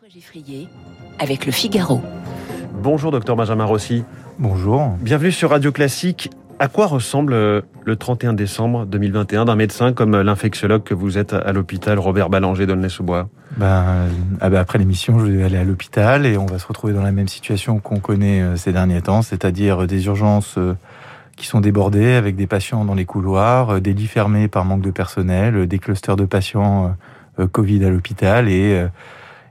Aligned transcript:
François 0.00 0.18
Geffrier 0.18 0.68
avec 1.18 1.44
le 1.44 1.52
Figaro. 1.52 2.00
Bonjour 2.72 3.10
docteur 3.10 3.36
Benjamin 3.36 3.66
Rossi. 3.66 4.02
Bonjour. 4.38 4.96
Bienvenue 4.98 5.30
sur 5.30 5.50
Radio 5.50 5.72
Classique. 5.72 6.30
À 6.58 6.68
quoi 6.68 6.86
ressemble 6.86 7.34
euh, 7.34 7.60
le 7.84 7.96
31 7.96 8.32
décembre 8.32 8.86
2021 8.86 9.44
d'un 9.44 9.56
médecin 9.56 9.92
comme 9.92 10.14
euh, 10.14 10.22
l'infectiologue 10.22 10.84
que 10.84 10.94
vous 10.94 11.18
êtes 11.18 11.34
à 11.34 11.52
l'hôpital 11.52 11.98
Robert 11.98 12.30
Ballanger 12.30 12.64
d'Aulnay-sous-Bois? 12.64 13.28
Ben, 13.58 14.06
ah 14.40 14.48
ben, 14.48 14.58
Après 14.58 14.78
l'émission, 14.78 15.18
je 15.18 15.26
vais 15.26 15.42
aller 15.42 15.58
à 15.58 15.64
l'hôpital 15.64 16.24
et 16.24 16.38
on 16.38 16.46
va 16.46 16.58
se 16.58 16.66
retrouver 16.66 16.94
dans 16.94 17.02
la 17.02 17.12
même 17.12 17.28
situation 17.28 17.78
qu'on 17.78 18.00
connaît 18.00 18.40
euh, 18.40 18.56
ces 18.56 18.72
derniers 18.72 19.02
temps, 19.02 19.20
c'est-à-dire 19.20 19.86
des 19.86 20.06
urgences 20.06 20.58
qui 21.36 21.46
sont 21.46 21.60
débordées 21.60 22.14
avec 22.14 22.36
des 22.36 22.46
patients 22.46 22.86
dans 22.86 22.94
les 22.94 23.04
couloirs, 23.04 23.82
des 23.82 23.92
lits 23.92 24.06
fermés 24.06 24.48
par 24.48 24.64
manque 24.64 24.82
de 24.82 24.92
personnel, 24.92 25.66
des 25.66 25.78
clusters 25.78 26.16
de 26.16 26.24
patients 26.24 26.96
Covid 27.52 27.84
à 27.84 27.90
l'hôpital 27.90 28.48
et 28.48 28.86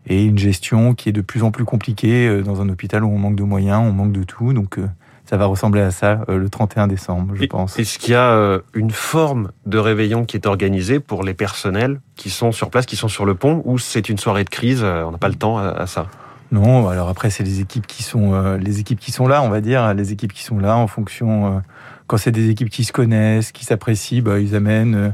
et 0.09 0.25
une 0.25 0.37
gestion 0.37 0.95
qui 0.95 1.09
est 1.09 1.13
de 1.13 1.21
plus 1.21 1.43
en 1.43 1.51
plus 1.51 1.63
compliquée 1.63 2.27
euh, 2.27 2.41
dans 2.41 2.61
un 2.61 2.69
hôpital 2.69 3.03
où 3.03 3.09
on 3.09 3.17
manque 3.17 3.35
de 3.35 3.43
moyens, 3.43 3.81
on 3.85 3.93
manque 3.93 4.11
de 4.11 4.23
tout. 4.23 4.53
Donc 4.53 4.79
euh, 4.79 4.87
ça 5.25 5.37
va 5.37 5.45
ressembler 5.45 5.81
à 5.81 5.91
ça 5.91 6.25
euh, 6.27 6.37
le 6.37 6.49
31 6.49 6.87
décembre, 6.87 7.35
je 7.35 7.45
pense. 7.45 7.77
Est-ce 7.77 7.99
qu'il 7.99 8.13
y 8.13 8.17
a 8.17 8.59
une 8.73 8.91
forme 8.91 9.51
de 9.67 9.77
réveillon 9.77 10.25
qui 10.25 10.35
est 10.35 10.47
organisée 10.47 10.99
pour 10.99 11.23
les 11.23 11.35
personnels 11.35 12.01
qui 12.15 12.31
sont 12.31 12.51
sur 12.51 12.71
place, 12.71 12.87
qui 12.87 12.95
sont 12.95 13.07
sur 13.07 13.25
le 13.25 13.35
pont, 13.35 13.61
ou 13.65 13.77
c'est 13.77 14.09
une 14.09 14.17
soirée 14.17 14.43
de 14.43 14.49
crise 14.49 14.83
On 14.83 15.11
n'a 15.11 15.17
pas 15.19 15.29
le 15.29 15.35
temps 15.35 15.59
à, 15.59 15.85
ça? 15.85 16.07
Non, 16.51 16.87
alors 16.87 17.09
après 17.09 17.29
c'est 17.29 17.43
les 17.43 17.59
équipes 17.61 17.85
qui 17.85 18.01
sont 18.01 18.57
les 18.57 18.79
équipes 18.79 18.99
qui 18.99 19.11
sont 19.11 19.27
là, 19.27 19.43
on 19.43 19.49
va 19.49 19.61
dire, 19.61 19.93
les 19.93 20.11
équipes 20.11 20.33
qui 20.33 20.43
sont 20.43 20.57
là 20.57 20.75
en 20.75 20.87
fonction. 20.87 21.61
quand 22.07 22.17
c'est 22.17 22.31
des 22.31 22.49
équipes 22.49 22.71
qui 22.71 22.83
se 22.83 22.91
connaissent, 22.91 23.51
qui 23.51 23.65
s'apprécient, 23.65 24.23
bah, 24.23 24.39
ils 24.39 24.55
amènent 24.55 25.13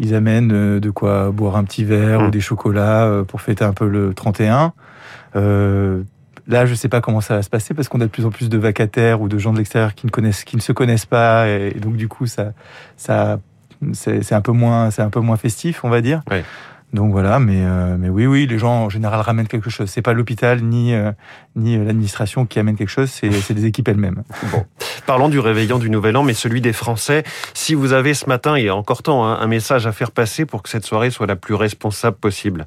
ils 0.00 0.14
amènent 0.14 0.52
euh, 0.52 0.80
de 0.80 0.90
quoi 0.90 1.30
boire 1.30 1.56
un 1.56 1.64
petit 1.64 1.84
verre 1.84 2.20
ou 2.20 2.24
mmh. 2.24 2.30
des 2.30 2.40
chocolats 2.40 3.04
euh, 3.04 3.24
pour 3.24 3.40
fêter 3.40 3.64
un 3.64 3.72
peu 3.72 3.88
le 3.88 4.14
31. 4.14 4.72
Euh, 5.36 6.02
là, 6.46 6.66
je 6.66 6.74
sais 6.74 6.88
pas 6.88 7.00
comment 7.00 7.20
ça 7.20 7.36
va 7.36 7.42
se 7.42 7.50
passer 7.50 7.74
parce 7.74 7.88
qu'on 7.88 8.00
a 8.00 8.04
de 8.04 8.10
plus 8.10 8.26
en 8.26 8.30
plus 8.30 8.48
de 8.48 8.58
vacataires 8.58 9.20
ou 9.20 9.28
de 9.28 9.38
gens 9.38 9.52
de 9.52 9.58
l'extérieur 9.58 9.94
qui 9.94 10.06
ne 10.06 10.10
connaissent, 10.10 10.44
qui 10.44 10.56
ne 10.56 10.60
se 10.60 10.72
connaissent 10.72 11.06
pas, 11.06 11.48
et, 11.48 11.74
donc 11.74 11.96
du 11.96 12.08
coup, 12.08 12.26
ça, 12.26 12.52
ça, 12.96 13.38
c'est 13.92 14.32
un 14.32 14.40
peu 14.40 14.52
moins, 14.52 14.90
c'est 14.90 15.02
un 15.02 15.10
peu 15.10 15.20
moins 15.20 15.36
festif, 15.36 15.84
on 15.84 15.90
va 15.90 16.00
dire. 16.00 16.22
Donc 16.94 17.10
voilà, 17.10 17.40
mais, 17.40 17.64
euh, 17.64 17.96
mais 17.98 18.08
oui, 18.08 18.24
oui, 18.24 18.46
les 18.46 18.56
gens 18.56 18.84
en 18.84 18.88
général 18.88 19.20
ramènent 19.20 19.48
quelque 19.48 19.68
chose. 19.68 19.90
C'est 19.90 20.00
pas 20.00 20.12
l'hôpital 20.12 20.62
ni, 20.62 20.94
euh, 20.94 21.10
ni 21.56 21.76
euh, 21.76 21.84
l'administration 21.84 22.46
qui 22.46 22.60
amène 22.60 22.76
quelque 22.76 22.88
chose, 22.88 23.10
c'est 23.10 23.28
les 23.28 23.66
équipes 23.66 23.88
elles-mêmes. 23.88 24.22
Bon. 24.52 24.64
Parlons 25.04 25.28
du 25.28 25.40
réveillon 25.40 25.78
du 25.80 25.90
Nouvel 25.90 26.16
An, 26.16 26.22
mais 26.22 26.34
celui 26.34 26.60
des 26.60 26.72
Français. 26.72 27.24
Si 27.52 27.74
vous 27.74 27.92
avez 27.92 28.14
ce 28.14 28.28
matin, 28.28 28.56
il 28.56 28.64
y 28.64 28.68
a 28.68 28.76
encore 28.76 29.02
temps, 29.02 29.26
hein, 29.26 29.38
un 29.40 29.46
message 29.48 29.88
à 29.88 29.92
faire 29.92 30.12
passer 30.12 30.46
pour 30.46 30.62
que 30.62 30.68
cette 30.68 30.86
soirée 30.86 31.10
soit 31.10 31.26
la 31.26 31.34
plus 31.34 31.54
responsable 31.54 32.16
possible. 32.16 32.64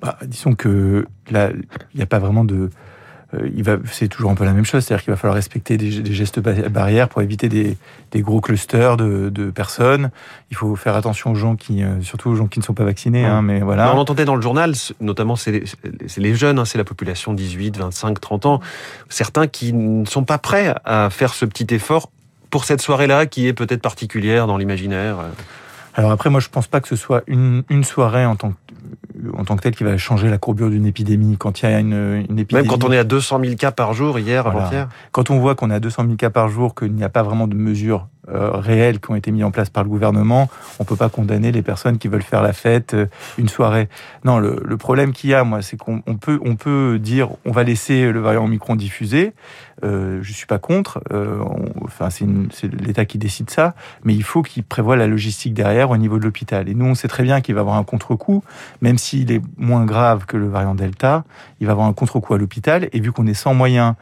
Bah, 0.00 0.16
disons 0.24 0.54
que 0.54 1.06
là, 1.28 1.50
il 1.50 1.96
n'y 1.96 2.02
a 2.02 2.06
pas 2.06 2.20
vraiment 2.20 2.44
de, 2.44 2.70
il 3.54 3.62
va, 3.62 3.76
c'est 3.92 4.08
toujours 4.08 4.30
un 4.30 4.34
peu 4.34 4.44
la 4.44 4.54
même 4.54 4.64
chose, 4.64 4.84
c'est-à-dire 4.84 5.04
qu'il 5.04 5.12
va 5.12 5.18
falloir 5.18 5.34
respecter 5.34 5.76
des, 5.76 5.90
gestes 5.90 6.40
barrières 6.40 7.10
pour 7.10 7.20
éviter 7.20 7.48
des, 7.48 7.76
gros 8.22 8.40
clusters 8.40 8.96
de, 8.96 9.50
personnes. 9.50 10.10
Il 10.50 10.56
faut 10.56 10.76
faire 10.76 10.96
attention 10.96 11.32
aux 11.32 11.34
gens 11.34 11.54
qui, 11.54 11.82
euh, 11.82 12.00
surtout 12.00 12.30
aux 12.30 12.34
gens 12.34 12.46
qui 12.46 12.58
ne 12.58 12.64
sont 12.64 12.72
pas 12.72 12.84
vaccinés. 12.84 13.26
Hein, 13.26 13.42
mais 13.42 13.60
voilà. 13.60 13.94
on 13.94 13.98
entendait 13.98 14.24
dans 14.24 14.36
le 14.36 14.40
journal, 14.40 14.72
notamment 15.00 15.36
c'est 15.36 15.62
les, 16.16 16.34
jeunes, 16.34 16.58
hein, 16.58 16.64
c'est 16.64 16.78
la 16.78 16.84
population 16.84 17.34
18, 17.34 17.76
25, 17.76 18.18
30 18.18 18.46
ans, 18.46 18.60
certains 19.10 19.46
qui 19.46 19.74
ne 19.74 20.06
sont 20.06 20.24
pas 20.24 20.38
prêts 20.38 20.74
à 20.84 21.10
faire 21.10 21.34
ce 21.34 21.44
petit 21.44 21.66
effort 21.74 22.10
pour 22.48 22.64
cette 22.64 22.80
soirée-là 22.80 23.26
qui 23.26 23.46
est 23.46 23.52
peut-être 23.52 23.82
particulière 23.82 24.46
dans 24.46 24.56
l'imaginaire. 24.56 25.18
Alors 25.94 26.12
après, 26.12 26.30
moi, 26.30 26.40
je 26.40 26.48
pense 26.48 26.66
pas 26.66 26.80
que 26.80 26.88
ce 26.88 26.96
soit 26.96 27.24
une, 27.26 27.64
une 27.68 27.84
soirée 27.84 28.24
en 28.24 28.36
tant 28.36 28.52
que 28.52 28.67
en 29.36 29.44
tant 29.44 29.56
que 29.56 29.62
tel 29.62 29.74
qui 29.74 29.84
va 29.84 29.96
changer 29.96 30.28
la 30.28 30.38
courbure 30.38 30.70
d'une 30.70 30.86
épidémie. 30.86 31.36
Quand 31.38 31.60
il 31.62 31.70
y 31.70 31.72
a 31.72 31.78
une, 31.78 32.24
une, 32.28 32.38
épidémie... 32.38 32.62
Même 32.62 32.66
quand 32.66 32.84
on 32.84 32.92
est 32.92 32.98
à 32.98 33.04
200 33.04 33.40
000 33.42 33.56
cas 33.56 33.72
par 33.72 33.92
jour, 33.92 34.18
hier, 34.18 34.46
avant-hier 34.46 34.88
Quand 35.12 35.30
on 35.30 35.38
voit 35.38 35.54
qu'on 35.54 35.70
est 35.70 35.74
à 35.74 35.80
200 35.80 36.04
000 36.04 36.16
cas 36.16 36.30
par 36.30 36.48
jour, 36.48 36.74
qu'il 36.74 36.92
n'y 36.92 37.04
a 37.04 37.08
pas 37.08 37.22
vraiment 37.22 37.46
de 37.46 37.54
mesures 37.54 38.08
euh, 38.32 38.50
réelles 38.52 39.00
qui 39.00 39.10
ont 39.10 39.14
été 39.14 39.30
mises 39.30 39.44
en 39.44 39.50
place 39.50 39.70
par 39.70 39.84
le 39.84 39.88
gouvernement, 39.88 40.50
on 40.78 40.84
peut 40.84 40.96
pas 40.96 41.08
condamner 41.08 41.50
les 41.50 41.62
personnes 41.62 41.98
qui 41.98 42.08
veulent 42.08 42.22
faire 42.22 42.42
la 42.42 42.52
fête 42.52 42.94
euh, 42.94 43.06
une 43.38 43.48
soirée. 43.48 43.88
Non, 44.24 44.38
le, 44.38 44.76
problème 44.76 45.12
qu'il 45.12 45.30
y 45.30 45.34
a, 45.34 45.44
moi, 45.44 45.62
c'est 45.62 45.76
qu'on 45.76 46.00
peut, 46.00 46.38
on 46.44 46.56
peut 46.56 46.98
dire 46.98 47.30
on 47.44 47.52
va 47.52 47.64
laisser 47.64 48.12
le 48.12 48.20
variant 48.20 48.44
Omicron 48.44 48.76
diffuser. 48.76 49.32
Euh, 49.84 50.18
je 50.22 50.32
suis 50.32 50.46
pas 50.46 50.58
contre. 50.58 51.02
Enfin, 51.84 52.10
c'est 52.10 52.72
l'État 52.72 53.04
qui 53.04 53.18
décide 53.18 53.50
ça, 53.50 53.74
mais 54.04 54.14
il 54.14 54.22
faut 54.22 54.42
qu'il 54.42 54.62
prévoie 54.62 54.96
la 54.96 55.06
logistique 55.06 55.54
derrière 55.54 55.90
au 55.90 55.96
niveau 55.96 56.18
de 56.18 56.24
l'hôpital. 56.24 56.68
Et 56.68 56.74
nous, 56.74 56.86
on 56.86 56.94
sait 56.94 57.08
très 57.08 57.22
bien 57.22 57.40
qu'il 57.40 57.54
va 57.54 57.62
avoir 57.62 57.76
un 57.76 57.84
contre-coup, 57.84 58.44
même 58.82 58.98
s'il 58.98 59.32
est 59.32 59.42
moins 59.56 59.84
grave 59.84 60.26
que 60.26 60.36
le 60.36 60.48
variant 60.48 60.74
Delta, 60.74 61.24
il 61.60 61.66
va 61.66 61.72
avoir 61.72 61.86
un 61.86 61.92
contre-coup 61.92 62.34
à 62.34 62.38
l'hôpital. 62.38 62.88
Et 62.92 63.00
vu 63.00 63.10
qu'on 63.12 63.26
est 63.26 63.34
sans 63.34 63.54
moyens, 63.54 63.94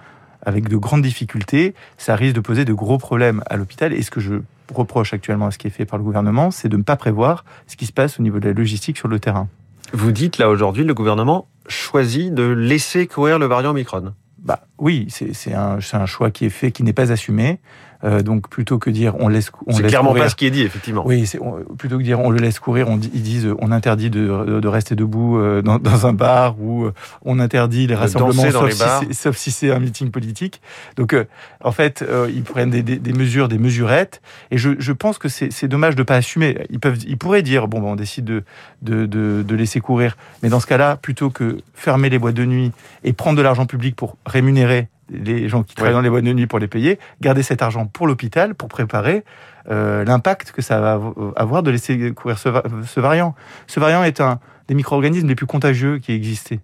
avec 0.46 0.68
de 0.68 0.76
grandes 0.76 1.02
difficultés, 1.02 1.74
ça 1.98 2.16
risque 2.16 2.34
de 2.34 2.40
poser 2.40 2.64
de 2.64 2.72
gros 2.72 2.96
problèmes 2.96 3.42
à 3.50 3.56
l'hôpital. 3.56 3.92
Et 3.92 4.00
ce 4.02 4.10
que 4.10 4.20
je 4.20 4.36
reproche 4.72 5.12
actuellement 5.12 5.48
à 5.48 5.50
ce 5.50 5.58
qui 5.58 5.66
est 5.66 5.70
fait 5.70 5.84
par 5.84 5.98
le 5.98 6.04
gouvernement, 6.04 6.50
c'est 6.50 6.68
de 6.68 6.76
ne 6.76 6.82
pas 6.82 6.96
prévoir 6.96 7.44
ce 7.66 7.76
qui 7.76 7.84
se 7.84 7.92
passe 7.92 8.18
au 8.18 8.22
niveau 8.22 8.38
de 8.38 8.48
la 8.48 8.54
logistique 8.54 8.96
sur 8.96 9.08
le 9.08 9.18
terrain. 9.20 9.48
Vous 9.92 10.12
dites 10.12 10.38
là 10.38 10.48
aujourd'hui, 10.48 10.84
le 10.84 10.94
gouvernement 10.94 11.48
choisit 11.68 12.32
de 12.32 12.44
laisser 12.44 13.06
courir 13.06 13.38
le 13.38 13.46
variant 13.46 13.70
Omicron. 13.70 14.14
Bah 14.38 14.60
oui, 14.78 15.08
c'est 15.10 15.52
un, 15.52 15.78
un 15.92 16.06
choix 16.06 16.30
qui 16.30 16.46
est 16.46 16.50
fait, 16.50 16.70
qui 16.70 16.84
n'est 16.84 16.92
pas 16.92 17.10
assumé. 17.10 17.58
Euh, 18.06 18.22
donc 18.22 18.48
plutôt 18.48 18.78
que 18.78 18.88
dire 18.88 19.14
on 19.18 19.28
laisse, 19.28 19.50
on 19.66 19.72
c'est 19.72 19.82
clairement 19.82 20.14
pas 20.14 20.28
ce 20.28 20.36
qui 20.36 20.46
est 20.46 20.50
dit 20.50 20.62
effectivement. 20.62 21.02
Oui, 21.04 21.26
c'est, 21.26 21.40
plutôt 21.76 21.98
que 21.98 22.02
dire 22.02 22.20
on 22.20 22.30
le 22.30 22.38
laisse 22.38 22.60
courir, 22.60 22.88
on, 22.88 22.98
ils 22.98 23.22
disent 23.22 23.48
on 23.58 23.72
interdit 23.72 24.10
de, 24.10 24.60
de 24.60 24.68
rester 24.68 24.94
debout 24.94 25.38
euh, 25.38 25.60
dans, 25.60 25.78
dans, 25.78 26.06
un 26.06 26.12
bar 26.12 26.60
ou 26.60 26.84
euh, 26.84 26.94
on 27.24 27.40
interdit 27.40 27.86
les 27.86 27.96
rassemblements 27.96 28.50
sauf, 28.50 28.70
si 28.70 29.14
sauf, 29.14 29.36
si 29.36 29.50
c'est 29.50 29.72
un 29.72 29.80
meeting 29.80 30.10
politique. 30.10 30.60
Donc 30.96 31.16
en 31.64 31.72
fait 31.72 32.04
ils 32.32 32.42
prennent 32.44 32.70
des, 32.70 32.82
des, 32.82 32.96
des, 32.96 33.12
mesures, 33.12 33.48
des 33.48 33.58
mesurettes 33.58 34.20
et 34.50 34.58
je, 34.58 34.70
je 34.78 34.92
pense 34.92 35.18
que 35.18 35.28
c'est, 35.28 35.52
c'est 35.52 35.68
dommage 35.68 35.96
de 35.96 36.02
pas 36.02 36.16
assumer. 36.16 36.58
Ils 36.70 36.78
peuvent, 36.78 36.98
ils 37.06 37.18
pourraient 37.18 37.42
dire 37.42 37.66
bon 37.66 37.80
ben, 37.80 37.88
on 37.88 37.96
décide 37.96 38.24
de, 38.24 38.44
de, 38.82 39.06
de, 39.06 39.42
de 39.46 39.56
laisser 39.56 39.80
courir, 39.80 40.16
mais 40.42 40.48
dans 40.48 40.60
ce 40.60 40.66
cas-là 40.66 40.96
plutôt 40.96 41.30
que 41.30 41.58
fermer 41.74 42.08
les 42.08 42.18
boîtes 42.18 42.34
de 42.34 42.44
nuit 42.44 42.72
et 43.02 43.12
prendre 43.12 43.36
de 43.36 43.42
l'argent 43.42 43.66
public 43.66 43.96
pour 43.96 44.16
rémunérer 44.26 44.88
les 45.10 45.48
gens 45.48 45.62
qui 45.62 45.74
travaillent 45.74 45.94
dans 45.94 46.00
les 46.00 46.10
boîtes 46.10 46.24
de 46.24 46.32
nuit 46.32 46.46
pour 46.46 46.58
les 46.58 46.68
payer, 46.68 46.98
garder 47.20 47.42
cet 47.42 47.62
argent 47.62 47.86
pour 47.86 48.06
l'hôpital 48.06 48.54
pour 48.54 48.68
préparer 48.68 49.24
euh, 49.70 50.04
l'impact 50.04 50.52
que 50.52 50.62
ça 50.62 50.80
va 50.80 51.00
avoir 51.36 51.62
de 51.62 51.70
laisser 51.70 52.12
courir 52.12 52.38
ce, 52.38 53.00
variant. 53.00 53.34
Ce 53.66 53.80
variant 53.80 54.04
est 54.04 54.20
un 54.20 54.38
des 54.68 54.74
micro-organismes 54.74 55.28
les 55.28 55.34
plus 55.34 55.46
contagieux 55.46 55.98
qui 55.98 56.12
existaient. 56.12 56.60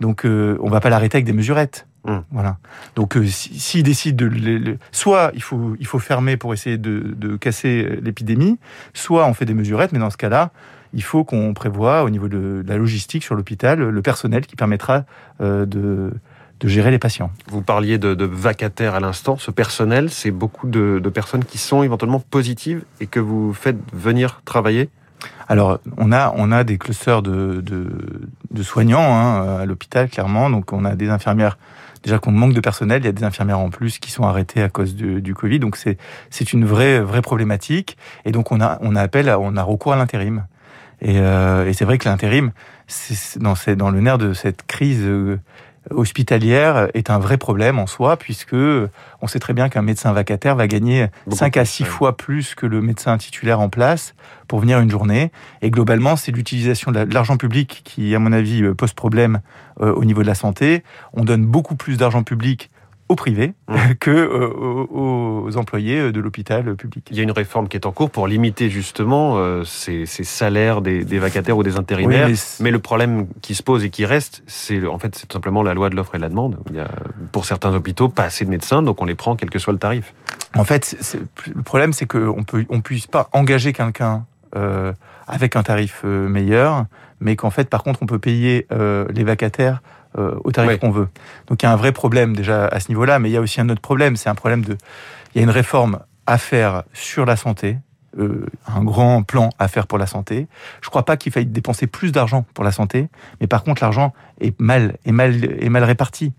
Donc 0.00 0.24
euh, 0.24 0.56
on 0.60 0.70
va 0.70 0.80
pas 0.80 0.90
l'arrêter 0.90 1.16
avec 1.16 1.26
des 1.26 1.32
mesurettes. 1.32 1.86
Hum. 2.04 2.22
Voilà. 2.30 2.58
Donc 2.94 3.16
euh, 3.16 3.26
s'ils 3.26 3.82
décident 3.82 4.26
de 4.26 4.78
soit 4.92 5.32
il 5.34 5.42
faut 5.42 5.74
il 5.80 5.86
faut 5.86 5.98
fermer 5.98 6.36
pour 6.36 6.54
essayer 6.54 6.78
de, 6.78 7.14
de 7.16 7.36
casser 7.36 7.98
l'épidémie, 8.02 8.58
soit 8.94 9.26
on 9.26 9.34
fait 9.34 9.44
des 9.44 9.54
mesurettes, 9.54 9.92
mais 9.92 9.98
dans 9.98 10.10
ce 10.10 10.16
cas-là, 10.16 10.52
il 10.94 11.02
faut 11.02 11.24
qu'on 11.24 11.52
prévoit 11.54 12.02
au 12.02 12.10
niveau 12.10 12.28
de 12.28 12.64
la 12.66 12.76
logistique 12.76 13.24
sur 13.24 13.34
l'hôpital 13.34 13.78
le 13.78 14.02
personnel 14.02 14.46
qui 14.46 14.56
permettra 14.56 15.04
euh, 15.40 15.66
de 15.66 16.12
de 16.60 16.68
gérer 16.68 16.90
les 16.90 16.98
patients. 16.98 17.30
Vous 17.48 17.62
parliez 17.62 17.98
de, 17.98 18.14
de 18.14 18.24
vacataires 18.24 18.94
à 18.94 19.00
l'instant. 19.00 19.36
Ce 19.36 19.50
personnel, 19.50 20.10
c'est 20.10 20.30
beaucoup 20.30 20.66
de, 20.68 21.00
de, 21.02 21.08
personnes 21.08 21.44
qui 21.44 21.58
sont 21.58 21.82
éventuellement 21.82 22.20
positives 22.20 22.82
et 23.00 23.06
que 23.06 23.20
vous 23.20 23.52
faites 23.52 23.78
venir 23.92 24.42
travailler? 24.44 24.90
Alors, 25.48 25.78
on 25.96 26.12
a, 26.12 26.32
on 26.36 26.52
a 26.52 26.64
des 26.64 26.78
clusters 26.78 27.22
de, 27.22 27.60
de, 27.60 27.86
de 28.50 28.62
soignants 28.62 29.00
hein, 29.00 29.58
à 29.60 29.66
l'hôpital, 29.66 30.08
clairement. 30.08 30.50
Donc, 30.50 30.72
on 30.72 30.84
a 30.84 30.94
des 30.94 31.08
infirmières. 31.08 31.58
Déjà 32.04 32.18
qu'on 32.18 32.30
manque 32.30 32.52
de 32.52 32.60
personnel, 32.60 33.02
il 33.02 33.06
y 33.06 33.08
a 33.08 33.12
des 33.12 33.24
infirmières 33.24 33.58
en 33.58 33.70
plus 33.70 33.98
qui 33.98 34.10
sont 34.10 34.24
arrêtées 34.24 34.62
à 34.62 34.68
cause 34.68 34.94
du, 34.94 35.20
du 35.20 35.34
Covid. 35.34 35.58
Donc, 35.58 35.76
c'est, 35.76 35.96
c'est 36.30 36.52
une 36.52 36.64
vraie, 36.64 37.00
vraie 37.00 37.22
problématique. 37.22 37.96
Et 38.24 38.32
donc, 38.32 38.52
on 38.52 38.60
a, 38.60 38.78
on 38.82 38.94
a 38.94 39.02
appel, 39.02 39.28
on 39.30 39.56
a 39.56 39.62
recours 39.62 39.92
à 39.92 39.96
l'intérim. 39.96 40.46
Et, 41.00 41.18
euh, 41.18 41.66
et 41.66 41.72
c'est 41.72 41.84
vrai 41.84 41.98
que 41.98 42.08
l'intérim, 42.08 42.52
c'est 42.86 43.40
dans, 43.40 43.54
dans 43.76 43.90
le 43.90 44.00
nerf 44.00 44.18
de 44.18 44.32
cette 44.32 44.64
crise 44.66 45.02
euh, 45.02 45.38
hospitalière 45.90 46.88
est 46.94 47.10
un 47.10 47.18
vrai 47.18 47.38
problème 47.38 47.78
en 47.78 47.86
soi, 47.86 48.16
puisque 48.16 48.54
on 48.54 49.26
sait 49.26 49.38
très 49.38 49.52
bien 49.52 49.68
qu'un 49.68 49.82
médecin 49.82 50.12
vacataire 50.12 50.56
va 50.56 50.66
gagner 50.66 51.06
5 51.30 51.56
à 51.56 51.64
6 51.64 51.84
fois 51.84 52.16
plus 52.16 52.54
que 52.54 52.66
le 52.66 52.80
médecin 52.80 53.16
titulaire 53.18 53.60
en 53.60 53.68
place 53.68 54.14
pour 54.46 54.60
venir 54.60 54.80
une 54.80 54.90
journée. 54.90 55.30
Et 55.62 55.70
globalement, 55.70 56.16
c'est 56.16 56.32
l'utilisation 56.32 56.92
de 56.92 57.00
l'argent 57.12 57.36
public 57.36 57.82
qui, 57.84 58.14
à 58.14 58.18
mon 58.18 58.32
avis, 58.32 58.62
euh, 58.62 58.74
pose 58.74 58.92
problème 58.92 59.40
euh, 59.80 59.92
au 59.92 60.04
niveau 60.04 60.22
de 60.22 60.26
la 60.26 60.34
santé. 60.34 60.82
On 61.12 61.24
donne 61.24 61.44
beaucoup 61.44 61.76
plus 61.76 61.96
d'argent 61.96 62.22
public 62.22 62.70
au 63.08 63.14
privé 63.14 63.54
mmh. 63.68 63.74
que 64.00 64.10
euh, 64.10 64.48
aux, 64.90 65.56
employés 65.56 65.98
euh, 65.98 66.12
de 66.12 66.20
l'hôpital 66.20 66.76
public. 66.76 67.06
Il 67.10 67.16
y 67.16 67.20
a 67.20 67.22
une 67.22 67.30
réforme 67.30 67.68
qui 67.68 67.76
est 67.76 67.86
en 67.86 67.92
cours 67.92 68.10
pour 68.10 68.26
limiter 68.26 68.70
justement 68.70 69.38
euh, 69.38 69.64
ces, 69.64 70.06
salaires 70.06 70.82
des, 70.82 71.02
vacataires 71.18 71.56
ou 71.56 71.62
des 71.62 71.76
intérimaires. 71.76 72.28
mais, 72.60 72.70
le 72.70 72.78
problème 72.78 73.26
qui 73.40 73.54
se 73.54 73.62
pose 73.62 73.84
et 73.84 73.90
qui 73.90 74.04
reste, 74.04 74.42
c'est 74.46 74.86
en 74.86 74.98
fait 74.98 75.16
c'est 75.16 75.32
simplement 75.32 75.62
la 75.62 75.74
loi 75.74 75.90
de 75.90 75.96
l'offre 75.96 76.14
et 76.14 76.18
de 76.18 76.22
la 76.22 76.28
demande. 76.28 76.58
Il 76.70 76.76
y 76.76 76.80
a 76.80 76.88
pour 77.32 77.44
certains 77.44 77.74
hôpitaux 77.74 78.08
pas 78.08 78.24
assez 78.24 78.44
de 78.44 78.50
médecins, 78.50 78.82
donc 78.82 79.00
on 79.00 79.04
les 79.04 79.14
prend 79.14 79.36
quel 79.36 79.50
que 79.50 79.58
soit 79.58 79.72
le 79.72 79.78
tarif. 79.78 80.14
En 80.54 80.64
fait, 80.64 80.96
le 81.54 81.62
problème 81.62 81.92
c'est 81.92 82.06
qu'on 82.06 82.44
peut 82.44 82.64
on 82.68 82.80
puisse 82.80 83.06
pas 83.06 83.28
engager 83.32 83.72
quelqu'un 83.72 84.26
avec 85.26 85.56
un 85.56 85.62
tarif 85.62 86.04
meilleur, 86.04 86.86
mais 87.20 87.36
qu'en 87.36 87.50
fait 87.50 87.68
par 87.68 87.82
contre 87.82 88.02
on 88.02 88.06
peut 88.06 88.18
payer 88.18 88.66
les 88.70 89.24
vacataires 89.24 89.82
au 90.16 90.50
tarif 90.52 90.78
qu'on 90.78 90.90
veut. 90.90 91.08
Donc 91.46 91.62
il 91.62 91.66
y 91.66 91.68
a 91.68 91.72
un 91.72 91.76
vrai 91.76 91.92
problème 91.92 92.34
déjà 92.34 92.66
à 92.66 92.80
ce 92.80 92.88
niveau-là, 92.88 93.18
mais 93.18 93.30
il 93.30 93.32
y 93.32 93.36
a 93.36 93.40
aussi 93.40 93.60
un 93.60 93.68
autre 93.68 93.80
problème, 93.80 94.16
c'est 94.16 94.28
un 94.28 94.34
problème 94.34 94.64
de... 94.64 94.76
Il 95.34 95.38
y 95.38 95.40
a 95.40 95.44
une 95.44 95.50
réforme 95.50 96.00
à 96.26 96.38
faire 96.38 96.82
sur 96.92 97.24
la 97.24 97.36
santé, 97.36 97.78
euh, 98.18 98.46
un 98.66 98.82
grand 98.82 99.22
plan 99.22 99.50
à 99.58 99.68
faire 99.68 99.86
pour 99.86 99.98
la 99.98 100.06
santé. 100.06 100.48
Je 100.80 100.86
ne 100.86 100.90
crois 100.90 101.04
pas 101.04 101.16
qu'il 101.16 101.30
faille 101.30 101.46
dépenser 101.46 101.86
plus 101.86 102.10
d'argent 102.10 102.44
pour 102.54 102.64
la 102.64 102.72
santé, 102.72 103.08
mais 103.40 103.46
par 103.46 103.62
contre 103.62 103.82
l'argent 103.82 104.12
est 104.40 104.58
mal, 104.58 104.96
est 105.04 105.12
mal, 105.12 105.44
est 105.44 105.68
mal 105.68 105.84
réparti. 105.84 106.32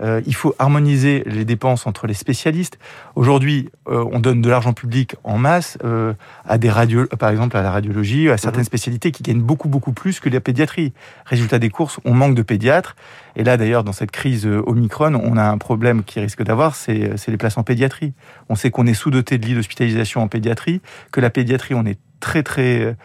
Euh, 0.00 0.20
il 0.26 0.34
faut 0.34 0.54
harmoniser 0.58 1.22
les 1.26 1.44
dépenses 1.44 1.86
entre 1.86 2.06
les 2.06 2.14
spécialistes. 2.14 2.78
Aujourd'hui, 3.14 3.70
euh, 3.88 4.04
on 4.12 4.18
donne 4.18 4.42
de 4.42 4.50
l'argent 4.50 4.72
public 4.72 5.16
en 5.24 5.38
masse 5.38 5.78
euh, 5.84 6.12
à 6.44 6.58
des 6.58 6.70
radios, 6.70 7.06
par 7.06 7.30
exemple 7.30 7.56
à 7.56 7.62
la 7.62 7.70
radiologie, 7.70 8.28
à 8.28 8.36
certaines 8.36 8.60
mhm. 8.60 8.66
spécialités 8.66 9.10
qui 9.10 9.22
gagnent 9.22 9.40
beaucoup 9.40 9.68
beaucoup 9.68 9.92
plus 9.92 10.20
que 10.20 10.28
la 10.28 10.40
pédiatrie. 10.40 10.92
Résultat 11.24 11.58
des 11.58 11.70
courses, 11.70 11.98
on 12.04 12.14
manque 12.14 12.34
de 12.34 12.42
pédiatres. 12.42 12.96
Et 13.36 13.44
là, 13.44 13.56
d'ailleurs, 13.56 13.84
dans 13.84 13.92
cette 13.92 14.10
crise 14.10 14.46
Omicron, 14.46 15.14
on 15.14 15.36
a 15.36 15.44
un 15.44 15.58
problème 15.58 16.04
qui 16.04 16.20
risque 16.20 16.42
d'avoir, 16.42 16.74
c'est 16.74 17.26
les 17.28 17.36
places 17.36 17.58
en 17.58 17.62
pédiatrie. 17.62 18.14
On 18.48 18.54
sait 18.54 18.70
qu'on 18.70 18.86
est 18.86 18.94
sous-doté 18.94 19.38
de 19.38 19.46
lits 19.46 19.54
d'hospitalisation 19.54 20.22
en 20.22 20.28
pédiatrie, 20.28 20.80
que 21.12 21.20
la 21.20 21.30
pédiatrie, 21.30 21.74
on 21.74 21.84
est 21.84 21.98
très 22.20 22.42
très 22.42 22.96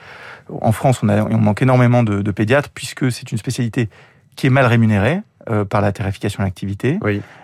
en 0.61 0.71
France, 0.71 1.01
on, 1.03 1.09
a, 1.09 1.23
on 1.23 1.37
manque 1.37 1.61
énormément 1.61 2.03
de, 2.03 2.21
de 2.21 2.31
pédiatres 2.31 2.69
puisque 2.69 3.11
c'est 3.11 3.31
une 3.31 3.37
spécialité 3.37 3.89
qui 4.35 4.47
est 4.47 4.49
mal 4.49 4.65
rémunérée 4.65 5.21
euh, 5.49 5.65
par 5.65 5.81
la 5.81 5.91
tarification 5.91 6.41
à 6.41 6.45
l'activité. 6.45 6.99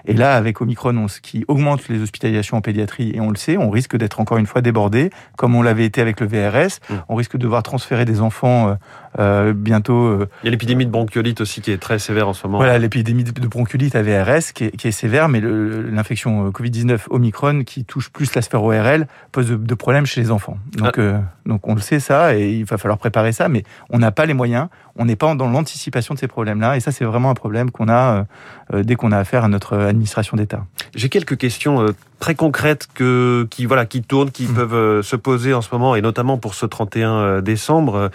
Et 0.05 0.13
là, 0.13 0.35
avec 0.35 0.61
Omicron, 0.61 0.95
on, 0.97 1.07
ce 1.07 1.19
qui 1.19 1.43
augmente 1.47 1.87
les 1.89 1.99
hospitalisations 1.99 2.57
en 2.57 2.61
pédiatrie, 2.61 3.11
et 3.15 3.19
on 3.19 3.29
le 3.29 3.35
sait, 3.35 3.57
on 3.57 3.69
risque 3.69 3.97
d'être 3.97 4.19
encore 4.19 4.37
une 4.37 4.45
fois 4.45 4.61
débordé, 4.61 5.09
comme 5.35 5.55
on 5.55 5.61
l'avait 5.61 5.85
été 5.85 5.99
avec 6.01 6.19
le 6.19 6.27
VRS. 6.27 6.79
Mm. 6.89 6.93
On 7.09 7.15
risque 7.15 7.33
de 7.33 7.41
devoir 7.41 7.63
transférer 7.63 8.05
des 8.05 8.21
enfants 8.21 8.69
euh, 8.69 8.75
euh, 9.19 9.53
bientôt. 9.53 10.19
Il 10.43 10.45
y 10.45 10.47
a 10.47 10.51
l'épidémie 10.51 10.85
de 10.85 10.91
bronchiolite 10.91 11.41
aussi 11.41 11.61
qui 11.61 11.71
est 11.71 11.77
très 11.77 11.97
sévère 11.97 12.27
en 12.27 12.33
ce 12.33 12.45
moment. 12.45 12.59
Voilà, 12.59 12.77
l'épidémie 12.77 13.23
de 13.23 13.47
bronchiolite 13.47 13.95
à 13.95 14.03
VRS 14.03 14.53
qui 14.53 14.65
est, 14.65 14.77
qui 14.77 14.87
est 14.87 14.91
sévère, 14.91 15.27
mais 15.27 15.41
l'infection 15.41 16.51
Covid-19 16.51 17.07
Omicron 17.09 17.63
qui 17.63 17.83
touche 17.83 18.09
plus 18.09 18.35
la 18.35 18.41
sphère 18.43 18.63
ORL 18.63 19.07
pose 19.31 19.49
de, 19.49 19.75
problèmes 19.75 20.05
chez 20.05 20.21
les 20.21 20.29
enfants. 20.29 20.57
Donc, 20.73 20.99
ah. 20.99 21.21
donc 21.45 21.67
on 21.67 21.73
le 21.73 21.81
sait 21.81 21.99
ça, 21.99 22.35
et 22.35 22.51
il 22.51 22.65
va 22.65 22.77
falloir 22.77 22.97
préparer 22.97 23.31
ça, 23.31 23.49
mais 23.49 23.63
on 23.89 23.97
n'a 23.97 24.11
pas 24.11 24.25
les 24.25 24.33
moyens, 24.33 24.67
on 24.95 25.05
n'est 25.05 25.15
pas 25.15 25.33
dans 25.35 25.49
l'anticipation 25.49 26.13
de 26.13 26.19
ces 26.19 26.27
problèmes-là, 26.27 26.77
et 26.77 26.79
ça 26.79 26.91
c'est 26.91 27.05
vraiment 27.05 27.29
un 27.29 27.35
problème 27.35 27.71
qu'on 27.71 27.86
a 27.89 28.25
dès 28.73 28.95
qu'on 28.95 29.11
a 29.11 29.17
affaire 29.17 29.43
à 29.43 29.47
notre 29.47 29.77
administration 29.77 30.37
d'État. 30.37 30.65
J'ai 30.95 31.09
quelques 31.09 31.37
questions 31.37 31.81
euh, 31.81 31.95
très 32.19 32.35
concrètes 32.35 32.87
que, 32.93 33.47
qui, 33.49 33.65
voilà, 33.65 33.85
qui 33.85 34.01
tournent, 34.01 34.31
qui 34.31 34.47
mmh. 34.47 34.53
peuvent 34.53 34.73
euh, 34.73 35.01
se 35.01 35.15
poser 35.15 35.53
en 35.53 35.61
ce 35.61 35.69
moment, 35.71 35.95
et 35.95 36.01
notamment 36.01 36.37
pour 36.37 36.55
ce 36.55 36.65
31 36.65 37.11
euh, 37.11 37.41
décembre. 37.41 38.09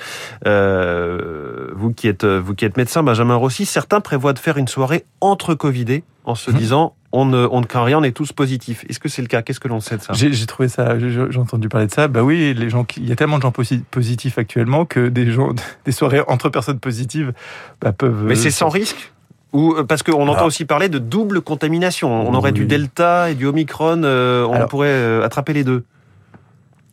vous, 0.44 1.92
qui 1.92 2.08
êtes, 2.08 2.24
vous 2.24 2.54
qui 2.54 2.64
êtes 2.64 2.76
médecin, 2.76 3.02
Benjamin 3.02 3.36
Rossi, 3.36 3.66
certains 3.66 4.00
prévoient 4.00 4.32
de 4.32 4.38
faire 4.38 4.56
une 4.56 4.68
soirée 4.68 5.04
entre 5.20 5.54
Covidés 5.54 6.04
en 6.24 6.34
se 6.34 6.50
mmh. 6.50 6.54
disant 6.54 6.94
on 7.14 7.26
ne, 7.26 7.46
on 7.50 7.60
ne 7.60 7.66
craint 7.66 7.84
rien, 7.84 7.98
on 7.98 8.02
est 8.02 8.16
tous 8.16 8.32
positifs. 8.32 8.86
Est-ce 8.88 8.98
que 8.98 9.08
c'est 9.08 9.20
le 9.20 9.28
cas? 9.28 9.42
Qu'est-ce 9.42 9.60
que 9.60 9.68
l'on 9.68 9.80
sait 9.80 9.98
de 9.98 10.02
ça? 10.02 10.14
J'ai 10.14 10.46
trouvé 10.46 10.68
ça, 10.68 10.98
j'ai 10.98 11.38
entendu 11.38 11.68
parler 11.68 11.86
de 11.86 11.92
ça. 11.92 12.08
Bah 12.08 12.22
oui, 12.22 12.54
les 12.54 12.70
gens, 12.70 12.86
il 12.96 13.06
y 13.06 13.12
a 13.12 13.16
tellement 13.16 13.36
de 13.36 13.42
gens 13.42 13.52
positifs 13.90 14.38
actuellement 14.38 14.86
que 14.86 15.08
des 15.08 15.30
gens, 15.30 15.50
des 15.84 15.92
soirées 15.92 16.22
entre 16.26 16.48
personnes 16.48 16.80
positives 16.80 17.32
bah, 17.82 17.92
peuvent. 17.92 18.24
Mais 18.24 18.34
c'est 18.34 18.50
sans 18.50 18.70
risque? 18.70 19.11
Ou 19.52 19.74
euh, 19.74 19.84
parce 19.84 20.02
qu'on 20.02 20.28
entend 20.28 20.46
aussi 20.46 20.64
parler 20.64 20.88
de 20.88 20.98
double 20.98 21.40
contamination. 21.40 22.28
On 22.28 22.34
aurait 22.34 22.52
du 22.52 22.66
Delta 22.66 23.30
et 23.30 23.34
du 23.34 23.46
Omicron. 23.46 24.02
Euh, 24.04 24.44
on 24.44 24.66
pourrait 24.66 24.88
euh, 24.88 25.24
attraper 25.24 25.52
les 25.52 25.64
deux. 25.64 25.84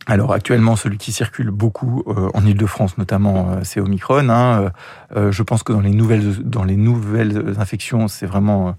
Alors 0.06 0.32
actuellement, 0.32 0.76
celui 0.76 0.98
qui 0.98 1.12
circule 1.12 1.50
beaucoup 1.50 2.02
en 2.34 2.44
Ile-de-France, 2.44 2.98
notamment, 2.98 3.58
c'est 3.62 3.80
Omicron. 3.80 4.28
Hein. 4.28 4.72
je 5.14 5.42
pense 5.42 5.62
que 5.62 5.72
dans 5.72 5.80
les 5.80 5.90
nouvelles 5.90 6.38
dans 6.42 6.64
les 6.64 6.74
nouvelles 6.74 7.54
infections, 7.58 8.08
c'est 8.08 8.26
vraiment 8.26 8.74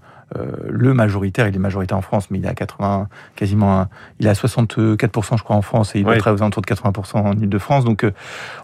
le 0.68 0.94
majoritaire, 0.94 1.48
il 1.48 1.54
est 1.54 1.58
majoritaire 1.58 1.98
en 1.98 2.02
France, 2.02 2.30
mais 2.30 2.38
il 2.38 2.44
est 2.44 2.48
à 2.48 2.54
80, 2.54 3.08
quasiment, 3.36 3.86
il 4.20 4.26
est 4.26 4.30
à 4.30 4.34
64%, 4.34 5.38
je 5.38 5.42
crois, 5.42 5.56
en 5.56 5.62
France, 5.62 5.94
et 5.94 6.00
il 6.00 6.04
doit 6.04 6.16
être 6.16 6.30
aux 6.30 6.42
alentours 6.42 6.62
de 6.62 6.66
80% 6.66 7.16
en 7.18 7.32
Ile-de-France. 7.32 7.84
Donc, 7.84 8.04
euh, 8.04 8.12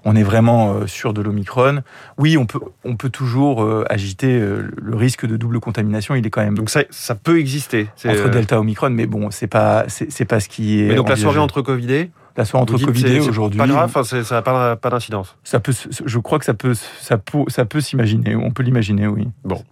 on 0.04 0.16
est 0.16 0.22
vraiment 0.22 0.72
euh, 0.72 0.86
sûr 0.86 1.12
de 1.12 1.22
l'Omicron. 1.22 1.82
Oui, 2.16 2.36
on 2.36 2.46
peut, 2.46 2.60
on 2.84 2.96
peut 2.96 3.10
toujours 3.10 3.66
agiter 3.88 4.38
le 4.38 4.96
risque 4.96 5.26
de 5.26 5.36
double 5.36 5.60
contamination. 5.60 6.14
Il 6.14 6.26
est 6.26 6.30
quand 6.30 6.42
même. 6.42 6.56
Donc, 6.56 6.70
ça, 6.70 6.82
ça 6.90 7.14
peut 7.14 7.38
exister. 7.38 7.88
Entre 8.04 8.30
Delta 8.30 8.56
et 8.56 8.58
Omicron, 8.58 8.90
mais 8.90 9.06
bon, 9.06 9.30
c'est 9.30 9.46
pas, 9.46 9.84
c'est 9.88 10.24
pas 10.24 10.40
ce 10.40 10.48
qui 10.48 10.82
est. 10.82 10.88
Mais 10.88 10.94
donc, 10.94 11.08
la 11.08 11.16
soirée 11.16 11.38
entre 11.38 11.62
Covidés 11.62 12.10
la 12.38 12.44
soirée 12.44 12.62
entre 12.62 12.78
Covid 12.78 13.18
aujourd'hui. 13.20 13.58
Pas 13.58 13.66
grave, 13.66 14.02
ça 14.04 14.34
n'a 14.34 14.42
pas, 14.42 14.76
pas 14.76 14.90
d'incidence. 14.90 15.36
Ça 15.42 15.58
peut, 15.58 15.74
je 16.04 16.18
crois 16.18 16.38
que 16.38 16.44
ça 16.44 16.54
peut, 16.54 16.72
ça 16.74 17.18
peut, 17.18 17.44
ça 17.48 17.64
peut 17.64 17.80
s'imaginer. 17.80 18.36
On 18.36 18.52
peut 18.52 18.62
l'imaginer, 18.62 19.08
oui. 19.08 19.28
Bon. 19.44 19.64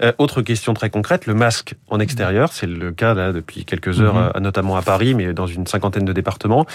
Euh, 0.00 0.12
autre 0.18 0.40
question 0.40 0.72
très 0.72 0.88
concrète, 0.88 1.26
le 1.26 1.34
masque 1.34 1.74
en 1.88 2.00
extérieur, 2.00 2.52
c'est 2.52 2.66
le 2.66 2.90
cas 2.90 3.12
là 3.12 3.32
depuis 3.32 3.66
quelques 3.66 4.00
heures, 4.00 4.14
mhm. 4.14 4.32
euh, 4.34 4.40
notamment 4.40 4.76
à 4.76 4.82
Paris, 4.82 5.14
mais 5.14 5.34
dans 5.34 5.46
une 5.46 5.66
cinquantaine 5.66 6.06
de 6.06 6.12
départements. 6.12 6.66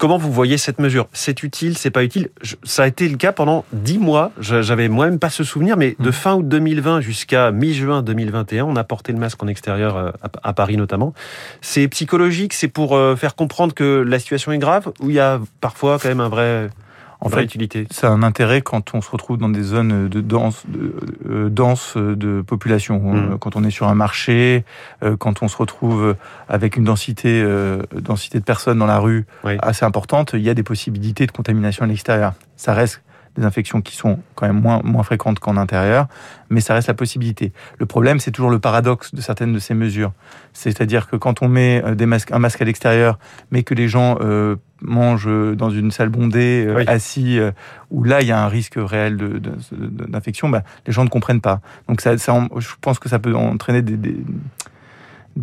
Comment 0.00 0.16
vous 0.16 0.32
voyez 0.32 0.56
cette 0.56 0.78
mesure? 0.78 1.08
C'est 1.12 1.42
utile, 1.42 1.76
c'est 1.76 1.90
pas 1.90 2.02
utile? 2.02 2.30
Ça 2.62 2.84
a 2.84 2.86
été 2.86 3.06
le 3.06 3.18
cas 3.18 3.32
pendant 3.32 3.66
dix 3.74 3.98
mois. 3.98 4.32
J'avais 4.40 4.88
moi-même 4.88 5.18
pas 5.18 5.28
ce 5.28 5.44
souvenir, 5.44 5.76
mais 5.76 5.94
de 5.98 6.08
mm. 6.08 6.12
fin 6.12 6.34
août 6.36 6.48
2020 6.48 7.02
jusqu'à 7.02 7.50
mi-juin 7.50 8.00
2021, 8.00 8.64
on 8.64 8.76
a 8.76 8.84
porté 8.84 9.12
le 9.12 9.18
masque 9.18 9.42
en 9.42 9.46
extérieur 9.46 9.98
euh, 9.98 10.10
à 10.42 10.54
Paris 10.54 10.78
notamment. 10.78 11.12
C'est 11.60 11.86
psychologique, 11.88 12.54
c'est 12.54 12.68
pour 12.68 12.96
euh, 12.96 13.14
faire 13.14 13.34
comprendre 13.34 13.74
que 13.74 14.02
la 14.08 14.18
situation 14.18 14.52
est 14.52 14.58
grave, 14.58 14.90
ou 15.00 15.10
il 15.10 15.16
y 15.16 15.20
a 15.20 15.38
parfois 15.60 15.98
quand 15.98 16.08
même 16.08 16.20
un 16.20 16.30
vrai 16.30 16.70
en 17.20 17.28
fait, 17.28 17.44
utilité. 17.44 17.86
Ça 17.90 18.08
a 18.08 18.10
un 18.10 18.22
intérêt 18.22 18.62
quand 18.62 18.94
on 18.94 19.00
se 19.00 19.10
retrouve 19.10 19.38
dans 19.38 19.48
des 19.48 19.62
zones 19.62 20.08
de 20.08 20.20
dense, 20.20 20.64
de, 20.66 20.94
euh, 21.28 21.48
dense 21.48 21.96
de 21.96 22.42
population. 22.42 22.98
Mm. 22.98 23.38
Quand 23.38 23.56
on 23.56 23.64
est 23.64 23.70
sur 23.70 23.88
un 23.88 23.94
marché, 23.94 24.64
euh, 25.02 25.16
quand 25.16 25.42
on 25.42 25.48
se 25.48 25.56
retrouve 25.56 26.16
avec 26.48 26.76
une 26.76 26.84
densité, 26.84 27.42
euh, 27.42 27.82
densité 27.92 28.38
de 28.38 28.44
personnes 28.44 28.78
dans 28.78 28.86
la 28.86 28.98
rue 28.98 29.26
assez 29.44 29.84
importante, 29.84 30.32
il 30.34 30.42
y 30.42 30.50
a 30.50 30.54
des 30.54 30.62
possibilités 30.62 31.26
de 31.26 31.32
contamination 31.32 31.84
à 31.84 31.88
l'extérieur. 31.88 32.32
Ça 32.56 32.74
reste 32.74 33.02
des 33.36 33.44
infections 33.44 33.80
qui 33.80 33.96
sont 33.96 34.18
quand 34.34 34.46
même 34.46 34.60
moins, 34.60 34.80
moins 34.82 35.02
fréquentes 35.02 35.38
qu'en 35.38 35.56
intérieur, 35.56 36.06
mais 36.48 36.60
ça 36.60 36.74
reste 36.74 36.88
la 36.88 36.94
possibilité. 36.94 37.52
Le 37.78 37.86
problème, 37.86 38.20
c'est 38.20 38.30
toujours 38.30 38.50
le 38.50 38.58
paradoxe 38.58 39.14
de 39.14 39.20
certaines 39.20 39.52
de 39.52 39.58
ces 39.58 39.74
mesures. 39.74 40.12
C'est-à-dire 40.52 41.08
que 41.08 41.16
quand 41.16 41.42
on 41.42 41.48
met 41.48 41.82
des 41.94 42.06
masques, 42.06 42.32
un 42.32 42.38
masque 42.38 42.60
à 42.60 42.64
l'extérieur, 42.64 43.18
mais 43.50 43.62
que 43.62 43.74
les 43.74 43.88
gens 43.88 44.18
euh, 44.20 44.56
mange 44.82 45.28
dans 45.56 45.70
une 45.70 45.90
salle 45.90 46.08
bondée, 46.08 46.64
euh, 46.66 46.84
assis, 46.86 47.38
euh, 47.38 47.52
où 47.90 48.02
là 48.04 48.20
il 48.20 48.28
y 48.28 48.32
a 48.32 48.42
un 48.42 48.48
risque 48.48 48.74
réel 48.76 49.16
d'infection, 49.16 50.48
bah, 50.48 50.62
les 50.86 50.92
gens 50.92 51.04
ne 51.04 51.08
comprennent 51.08 51.40
pas. 51.40 51.60
Donc 51.88 52.00
ça, 52.00 52.16
je 52.16 52.74
pense 52.80 52.98
que 52.98 53.08
ça 53.08 53.18
peut 53.18 53.34
entraîner 53.34 53.82
des, 53.82 53.96
des, 53.96 54.16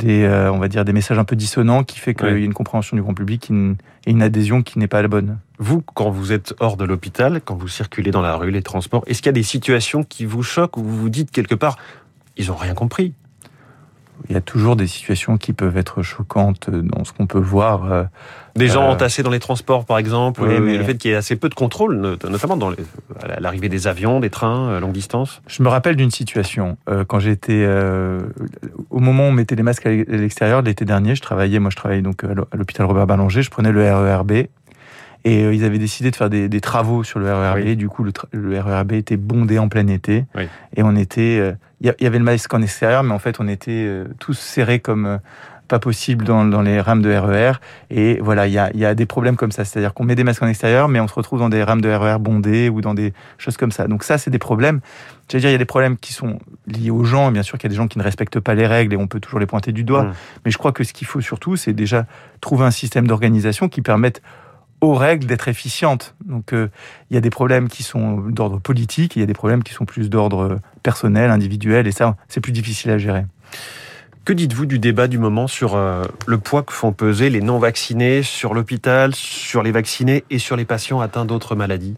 euh, 0.03 0.51
on 0.51 0.59
va 0.59 0.67
dire 0.67 0.85
des 0.85 0.93
messages 0.93 1.17
un 1.17 1.23
peu 1.23 1.35
dissonants 1.35 1.83
qui 1.83 1.99
fait 1.99 2.13
qu'il 2.13 2.27
y 2.27 2.31
a 2.31 2.35
une 2.35 2.53
compréhension 2.53 2.95
du 2.95 3.03
grand 3.03 3.13
public 3.13 3.49
et 3.49 4.11
une 4.11 4.21
adhésion 4.21 4.61
qui 4.61 4.79
n'est 4.79 4.87
pas 4.87 5.01
la 5.01 5.07
bonne. 5.07 5.39
Vous, 5.59 5.81
quand 5.81 6.09
vous 6.09 6.31
êtes 6.31 6.53
hors 6.59 6.77
de 6.77 6.85
l'hôpital, 6.85 7.41
quand 7.43 7.55
vous 7.55 7.67
circulez 7.67 8.11
dans 8.11 8.21
la 8.21 8.35
rue, 8.35 8.51
les 8.51 8.61
transports, 8.61 9.03
est-ce 9.07 9.21
qu'il 9.21 9.27
y 9.27 9.29
a 9.29 9.33
des 9.33 9.43
situations 9.43 10.03
qui 10.03 10.25
vous 10.25 10.43
choquent 10.43 10.77
ou 10.77 10.83
vous 10.83 10.97
vous 10.97 11.09
dites 11.09 11.31
quelque 11.31 11.55
part, 11.55 11.77
ils 12.37 12.47
n'ont 12.47 12.55
rien 12.55 12.73
compris? 12.73 13.13
Il 14.29 14.33
y 14.33 14.37
a 14.37 14.41
toujours 14.41 14.75
des 14.75 14.87
situations 14.87 15.37
qui 15.37 15.53
peuvent 15.53 15.77
être 15.77 16.01
choquantes 16.01 16.69
dans 16.69 17.03
ce 17.03 17.13
qu'on 17.13 17.27
peut 17.27 17.39
voir. 17.39 17.91
Euh, 17.91 18.03
des 18.55 18.67
gens 18.67 18.83
euh, 18.83 18.91
entassés 18.91 19.23
dans 19.23 19.29
les 19.29 19.39
transports, 19.39 19.85
par 19.85 19.97
exemple, 19.97 20.41
mais... 20.45 20.77
le 20.77 20.83
fait 20.83 20.97
qu'il 20.97 21.11
y 21.11 21.13
ait 21.13 21.17
assez 21.17 21.35
peu 21.35 21.49
de 21.49 21.53
contrôle, 21.53 21.95
notamment 21.97 22.57
dans 22.57 22.71
l'arrivée 23.39 23.69
des 23.69 23.87
avions, 23.87 24.19
des 24.19 24.29
trains 24.29 24.75
à 24.75 24.79
longue 24.79 24.93
distance. 24.93 25.41
Je 25.47 25.63
me 25.63 25.69
rappelle 25.69 25.95
d'une 25.95 26.11
situation 26.11 26.77
euh, 26.89 27.05
quand 27.05 27.19
j'étais 27.19 27.67
au 28.89 28.99
moment 28.99 29.23
où 29.23 29.27
on 29.27 29.31
mettait 29.31 29.55
les 29.55 29.63
masques 29.63 29.85
à 29.85 29.89
l'extérieur 29.91 30.61
l'été 30.61 30.85
dernier. 30.85 31.15
Je 31.15 31.21
travaillais, 31.21 31.59
moi, 31.59 31.69
je 31.69 31.75
travaillais 31.75 32.01
donc 32.01 32.23
à 32.23 32.57
l'hôpital 32.57 32.85
Robert 32.85 33.07
Ballanger. 33.07 33.43
Je 33.43 33.49
prenais 33.49 33.71
le 33.71 33.83
RERB 33.83 34.47
et 35.29 35.41
ils 35.53 35.63
avaient 35.65 35.79
décidé 35.79 36.11
de 36.11 36.15
faire 36.15 36.29
des, 36.29 36.61
travaux 36.61 37.03
sur 37.03 37.19
le 37.19 37.33
RERB. 37.33 37.75
Du 37.75 37.89
coup, 37.89 38.03
le, 38.03 38.59
RERB 38.61 38.93
était 38.93 39.17
bondé 39.17 39.59
en 39.59 39.67
plein 39.67 39.87
été. 39.87 40.25
Et 40.75 40.83
on 40.83 40.95
était 40.95 41.53
il 41.81 41.93
y, 41.99 42.07
avait 42.07 42.17
le 42.17 42.23
masque 42.23 42.51
en 42.53 42.61
extérieur, 42.61 43.03
mais 43.03 43.13
en 43.13 43.19
fait, 43.19 43.39
on 43.39 43.47
était 43.47 43.71
euh, 43.85 44.05
tous 44.19 44.33
serrés 44.33 44.79
comme 44.79 45.05
euh, 45.05 45.17
pas 45.67 45.77
possible 45.77 46.25
dans, 46.25 46.43
dans, 46.43 46.63
les 46.63 46.81
rames 46.81 47.03
de 47.03 47.13
RER. 47.13 47.51
E 47.51 47.53
et 47.91 48.19
voilà, 48.19 48.47
il 48.47 48.53
y 48.53 48.57
a, 48.57 48.75
y 48.75 48.83
a, 48.83 48.95
des 48.95 49.05
problèmes 49.05 49.35
comme 49.35 49.51
ça. 49.51 49.63
C'est-à-dire 49.63 49.93
qu'on 49.93 50.03
met 50.03 50.15
des 50.15 50.23
masques 50.23 50.41
en 50.41 50.47
extérieur, 50.47 50.87
mais 50.87 50.99
on 50.99 51.07
se 51.07 51.13
retrouve 51.13 51.37
dans 51.37 51.49
des 51.49 51.61
rames 51.63 51.81
de 51.81 51.89
RER 51.89 52.15
e 52.15 52.17
bondées 52.17 52.69
ou 52.69 52.81
dans 52.81 52.95
des 52.95 53.13
choses 53.37 53.57
comme 53.57 53.71
ça. 53.71 53.87
Donc 53.87 54.03
ça, 54.03 54.17
c'est 54.17 54.31
des 54.31 54.39
problèmes. 54.39 54.79
Veux 55.31 55.39
dire, 55.39 55.49
il 55.49 55.51
y 55.51 55.55
a 55.55 55.59
des 55.59 55.65
problèmes 55.65 55.97
qui 55.97 56.13
sont 56.13 56.39
liés 56.65 56.89
aux 56.89 57.03
gens. 57.03 57.31
Bien 57.31 57.43
sûr 57.43 57.59
qu'il 57.59 57.69
y 57.69 57.69
a 57.69 57.73
des 57.73 57.75
gens 57.75 57.87
qui 57.87 57.99
ne 57.99 58.03
respectent 58.03 58.39
pas 58.39 58.55
les 58.55 58.65
règles 58.65 58.95
et 58.95 58.97
on 58.97 59.07
peut 59.07 59.19
toujours 59.19 59.39
les 59.39 59.45
pointer 59.45 59.71
du 59.71 59.83
doigt. 59.83 60.05
Mmh. 60.05 60.13
Mais 60.45 60.51
je 60.51 60.57
crois 60.57 60.71
que 60.71 60.83
ce 60.83 60.93
qu'il 60.93 61.05
faut 61.05 61.21
surtout, 61.21 61.57
c'est 61.57 61.73
déjà 61.73 62.07
trouver 62.41 62.65
un 62.65 62.71
système 62.71 63.05
d'organisation 63.05 63.69
qui 63.69 63.83
permette 63.83 64.23
aux 64.81 64.93
règles 64.93 65.25
d'être 65.25 65.47
efficientes. 65.47 66.15
Donc 66.25 66.53
euh, 66.53 66.69
il 67.09 67.15
y 67.15 67.17
a 67.17 67.21
des 67.21 67.29
problèmes 67.29 67.67
qui 67.67 67.83
sont 67.83 68.17
d'ordre 68.17 68.59
politique, 68.59 69.15
il 69.15 69.19
y 69.19 69.23
a 69.23 69.25
des 69.25 69.33
problèmes 69.33 69.63
qui 69.63 69.73
sont 69.73 69.85
plus 69.85 70.09
d'ordre 70.09 70.59
personnel, 70.83 71.31
individuel, 71.31 71.87
et 71.87 71.91
ça, 71.91 72.15
c'est 72.27 72.41
plus 72.41 72.51
difficile 72.51 72.91
à 72.91 72.97
gérer. 72.97 73.25
Que 74.25 74.33
dites-vous 74.33 74.65
du 74.65 74.77
débat 74.77 75.07
du 75.07 75.17
moment 75.17 75.47
sur 75.47 75.75
euh, 75.75 76.03
le 76.25 76.37
poids 76.37 76.61
que 76.61 76.73
font 76.73 76.91
peser 76.91 77.29
les 77.29 77.41
non-vaccinés 77.41 78.23
sur 78.23 78.53
l'hôpital, 78.53 79.15
sur 79.15 79.63
les 79.63 79.71
vaccinés 79.71 80.25
et 80.29 80.37
sur 80.37 80.55
les 80.57 80.65
patients 80.65 80.99
atteints 80.99 81.25
d'autres 81.25 81.55
maladies? 81.55 81.95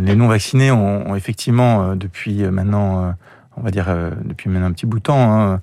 Les 0.00 0.16
non-vaccinés 0.16 0.70
ont, 0.70 1.14
effectivement, 1.14 1.82
euh, 1.82 1.94
depuis 1.94 2.44
maintenant 2.44 3.14
on 3.58 3.62
va 3.62 3.70
dire 3.70 3.94
depuis 4.24 4.48
maintenant 4.48 4.68
un 4.68 4.72
petit 4.72 4.86
bout 4.86 4.98
de 4.98 5.02
temps, 5.02 5.38
hein, 5.38 5.60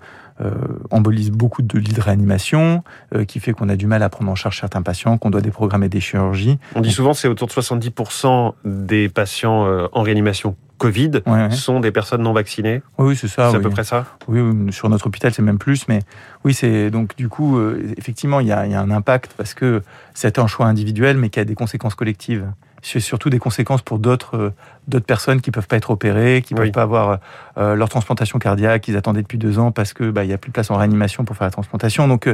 embolise 0.91 1.31
beaucoup 1.31 1.61
de 1.61 1.79
lits 1.79 1.93
de 1.93 2.01
réanimation, 2.01 2.83
qui 3.27 3.39
fait 3.39 3.53
qu'on 3.53 3.69
a 3.69 3.75
du 3.75 3.87
mal 3.87 4.03
à 4.03 4.09
prendre 4.09 4.31
en 4.31 4.35
charge 4.35 4.59
certains 4.59 4.81
patients, 4.81 5.17
qu'on 5.17 5.29
doit 5.29 5.41
déprogrammer 5.41 5.89
des 5.89 5.99
chirurgies. 5.99 6.59
On 6.75 6.81
dit 6.81 6.91
souvent 6.91 7.13
c'est 7.13 7.27
autour 7.27 7.47
de 7.47 7.53
70% 7.53 8.53
des 8.65 9.09
patients 9.09 9.67
en 9.91 10.01
réanimation 10.01 10.55
Covid 10.77 11.11
sont 11.51 11.79
des 11.79 11.91
personnes 11.91 12.21
non 12.21 12.33
vaccinées. 12.33 12.81
Oui, 12.97 13.15
c'est 13.15 13.27
ça. 13.27 13.49
C'est 13.51 13.57
à 13.57 13.59
peu 13.59 13.69
près 13.69 13.83
ça. 13.83 14.05
Oui, 14.27 14.71
sur 14.71 14.89
notre 14.89 15.07
hôpital, 15.07 15.33
c'est 15.33 15.41
même 15.41 15.57
plus. 15.57 15.87
Mais 15.87 15.99
oui, 16.43 16.53
c'est 16.53 16.89
donc 16.91 17.15
du 17.15 17.29
coup, 17.29 17.57
euh, 17.57 17.93
effectivement, 17.97 18.39
il 18.39 18.47
y, 18.47 18.51
a, 18.51 18.61
un 18.61 18.91
impact 18.91 19.33
parce 19.35 19.53
que 19.53 19.81
c'est 20.13 20.39
un 20.39 20.47
choix 20.47 20.67
individuel, 20.67 21.17
mais 21.17 21.29
qui 21.29 21.39
a 21.39 21.45
des 21.45 21.55
conséquences 21.55 21.95
collectives. 21.95 22.45
C'est 22.81 22.99
surtout 22.99 23.29
des 23.29 23.39
conséquences 23.39 23.81
pour 23.81 23.99
d'autres 23.99 24.37
euh, 24.37 24.53
d'autres 24.87 25.05
personnes 25.05 25.41
qui 25.41 25.51
peuvent 25.51 25.67
pas 25.67 25.77
être 25.77 25.89
opérées, 25.89 26.41
qui 26.45 26.53
peuvent 26.53 26.71
pas 26.71 26.83
avoir 26.83 27.19
euh, 27.57 27.75
leur 27.75 27.89
transplantation 27.89 28.39
cardiaque, 28.39 28.83
qu'ils 28.83 28.95
attendaient 28.95 29.21
depuis 29.21 29.37
deux 29.37 29.59
ans 29.59 29.71
parce 29.71 29.93
que 29.93 30.09
bah, 30.09 30.23
il 30.23 30.29
y 30.29 30.33
a 30.33 30.37
plus 30.37 30.49
de 30.49 30.53
place 30.53 30.71
en 30.71 30.77
réanimation 30.77 31.25
pour 31.25 31.35
faire 31.35 31.47
la 31.47 31.51
transplantation. 31.51 32.07
Donc 32.07 32.29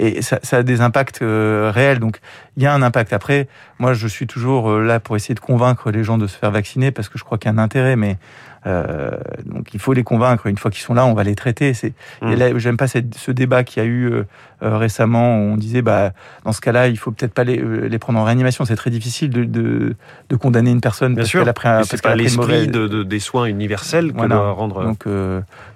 et 0.00 0.22
ça, 0.22 0.40
ça, 0.42 0.58
a 0.58 0.62
des 0.62 0.80
impacts 0.80 1.20
réels. 1.20 2.00
Donc 2.00 2.20
il 2.56 2.62
y 2.62 2.66
a 2.66 2.74
un 2.74 2.82
impact. 2.82 3.12
Après, 3.12 3.48
moi, 3.78 3.92
je 3.92 4.08
suis 4.08 4.26
toujours 4.26 4.78
là 4.78 4.98
pour 4.98 5.14
essayer 5.14 5.34
de 5.34 5.40
convaincre 5.40 5.90
les 5.90 6.02
gens 6.02 6.18
de 6.18 6.26
se 6.26 6.36
faire 6.36 6.50
vacciner 6.50 6.90
parce 6.90 7.08
que 7.08 7.18
je 7.18 7.24
crois 7.24 7.38
qu'il 7.38 7.50
y 7.50 7.54
a 7.54 7.54
un 7.54 7.62
intérêt. 7.62 7.94
Mais 7.94 8.12
euh, 8.12 8.16
donc 8.64 9.74
il 9.74 9.80
faut 9.80 9.92
les 9.92 10.04
convaincre. 10.04 10.46
Une 10.46 10.56
fois 10.56 10.70
qu'ils 10.70 10.82
sont 10.82 10.94
là, 10.94 11.06
on 11.06 11.14
va 11.14 11.24
les 11.24 11.34
traiter. 11.34 11.74
C'est, 11.74 11.92
mmh. 12.22 12.58
j'aime 12.58 12.76
pas 12.76 12.86
cette, 12.86 13.14
ce 13.14 13.30
débat 13.30 13.64
qui 13.64 13.80
a 13.80 13.84
eu 13.84 14.10
euh, 14.10 14.24
euh, 14.62 14.78
récemment 14.78 15.36
où 15.38 15.52
on 15.52 15.56
disait, 15.56 15.82
bah, 15.82 16.12
dans 16.44 16.52
ce 16.52 16.60
cas-là, 16.60 16.88
il 16.88 16.96
faut 16.96 17.10
peut-être 17.10 17.34
pas 17.34 17.44
les, 17.44 17.56
les, 17.56 17.98
prendre 17.98 18.18
en 18.18 18.24
réanimation. 18.24 18.64
C'est 18.64 18.76
très 18.76 18.90
difficile 18.90 19.30
de, 19.30 19.44
de, 19.44 19.96
de 20.28 20.36
condamner 20.36 20.70
une 20.70 20.80
personne 20.80 21.14
parce 21.14 21.30
qu'elle 21.30 21.48
a 21.48 21.52
pris 21.52 21.68
un, 21.68 21.78
parce 21.78 22.00
pas 22.00 22.16
l'esprit 22.16 22.68
de, 22.68 22.88
de, 22.88 23.02
des 23.02 23.20
soins 23.20 23.46
universels 23.46 24.12
que 24.12 24.26
doit 24.26 24.52
rendre. 24.52 24.82
Donc 24.84 25.04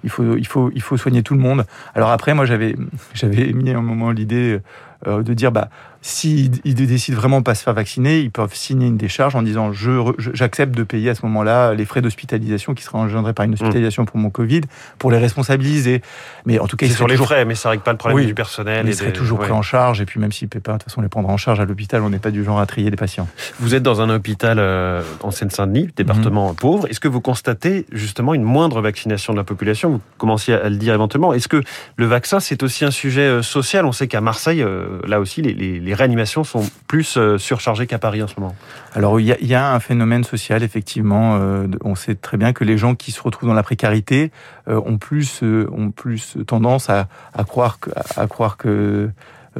il 0.03 0.09
faut, 0.09 0.35
il 0.35 0.47
faut, 0.47 0.71
il 0.73 0.81
faut 0.81 0.97
soigner 0.97 1.23
tout 1.23 1.33
le 1.33 1.41
monde. 1.41 1.65
Alors 1.95 2.09
après, 2.09 2.33
moi, 2.33 2.45
j'avais, 2.45 2.75
j'avais 3.13 3.53
mis 3.53 3.69
un 3.71 3.81
moment 3.81 4.11
l'idée 4.11 4.59
euh, 5.07 5.23
de 5.23 5.33
dire 5.33 5.53
bah 5.53 5.69
s'ils 6.01 6.49
décident 6.75 7.17
vraiment 7.17 7.39
de 7.39 7.43
pas 7.43 7.55
se 7.55 7.63
faire 7.63 7.73
vacciner, 7.73 8.19
ils 8.19 8.31
peuvent 8.31 8.53
signer 8.53 8.87
une 8.87 8.95
décharge 8.95 9.35
en 9.35 9.41
disant 9.41 9.71
j'accepte 10.17 10.73
de 10.75 10.83
payer 10.83 11.09
à 11.09 11.15
ce 11.15 11.25
moment-là 11.25 11.73
les 11.73 11.85
frais 11.85 12.01
d'hospitalisation 12.01 12.73
qui 12.73 12.83
seraient 12.83 12.99
engendrés 12.99 13.33
par 13.33 13.45
une 13.45 13.53
hospitalisation 13.53 14.05
pour 14.05 14.17
mon 14.17 14.29
Covid 14.29 14.61
pour 14.97 15.11
les 15.11 15.17
responsabiliser. 15.17 16.01
Mais 16.45 16.57
en 16.59 16.67
tout 16.67 16.77
cas, 16.77 16.87
c'est 16.87 16.93
sur 16.93 17.07
les 17.07 17.17
frais, 17.17 17.43
mais 17.43 17.55
ça 17.55 17.69
règle 17.69 17.83
pas 17.83 17.91
le 17.91 17.97
problème 17.97 18.25
du 18.25 18.33
personnel. 18.33 18.87
ils 18.87 18.95
seraient 18.95 19.13
toujours 19.13 19.39
pris 19.39 19.51
en 19.51 19.61
charge 19.61 19.99
et 20.01 20.05
puis 20.05 20.19
même 20.19 20.31
s'ils 20.31 20.45
ne 20.45 20.49
paient 20.49 20.59
pas, 20.59 20.73
de 20.73 20.77
toute 20.77 20.85
façon, 20.85 21.01
les 21.01 21.09
prendre 21.09 21.29
en 21.29 21.37
charge 21.37 21.59
à 21.59 21.65
l'hôpital, 21.65 22.01
on 22.01 22.09
n'est 22.09 22.19
pas 22.19 22.31
du 22.31 22.43
genre 22.43 22.59
à 22.59 22.65
trier 22.65 22.89
les 22.89 22.97
patients. 22.97 23.27
Vous 23.59 23.75
êtes 23.75 23.83
dans 23.83 24.01
un 24.01 24.09
hôpital 24.09 24.57
euh, 24.59 25.01
en 25.21 25.31
Seine-Saint-Denis, 25.31 25.89
département 25.95 26.49
mhm. 26.49 26.55
pauvre. 26.55 26.87
Est-ce 26.89 26.99
que 26.99 27.07
vous 27.07 27.21
constatez 27.21 27.85
justement 27.91 28.33
une 28.33 28.43
moindre 28.43 28.81
vaccination 28.81 29.33
de 29.33 29.37
la 29.37 29.43
population? 29.43 29.89
Vous 29.91 30.01
commenciez 30.17 30.53
à 30.53 30.69
le 30.69 30.77
dire 30.77 30.93
éventuellement. 30.93 31.33
Est-ce 31.33 31.47
que 31.47 31.61
le 31.97 32.05
vaccin 32.05 32.39
c'est 32.39 32.63
aussi 32.63 32.85
un 32.85 32.91
sujet 32.91 33.21
euh, 33.21 33.41
social? 33.41 33.85
On 33.85 33.91
sait 33.91 34.07
qu'à 34.07 34.21
Marseille 34.21 34.65
là 35.05 35.19
aussi, 35.19 35.41
les, 35.41 35.88
réanimations 35.93 36.43
sont 36.43 36.63
plus 36.87 37.17
euh, 37.17 37.37
surchargées 37.37 37.87
qu'à 37.87 37.99
Paris 37.99 38.21
en 38.21 38.27
ce 38.27 38.39
moment. 38.39 38.55
Alors, 38.93 39.19
il 39.19 39.25
y, 39.25 39.55
a, 39.55 39.73
un 39.73 39.79
phénomène 39.79 40.23
social, 40.23 40.63
effectivement. 40.63 41.37
Euh, 41.39 41.67
on 41.83 41.95
sait 41.95 42.15
très 42.15 42.37
bien 42.37 42.53
que 42.53 42.63
les 42.63 42.77
gens 42.77 42.95
qui 42.95 43.11
se 43.11 43.21
retrouvent 43.21 43.49
dans 43.49 43.55
la 43.55 43.63
précarité 43.63 44.31
euh, 44.67 44.81
ont, 44.85 44.97
plus, 44.97 45.41
ont 45.43 45.91
plus 45.91 46.37
tendance 46.47 46.89
à, 46.89 47.07
croire 47.47 47.79
que, 47.79 47.91
à 48.15 48.27
croire 48.27 48.57
que 48.57 49.09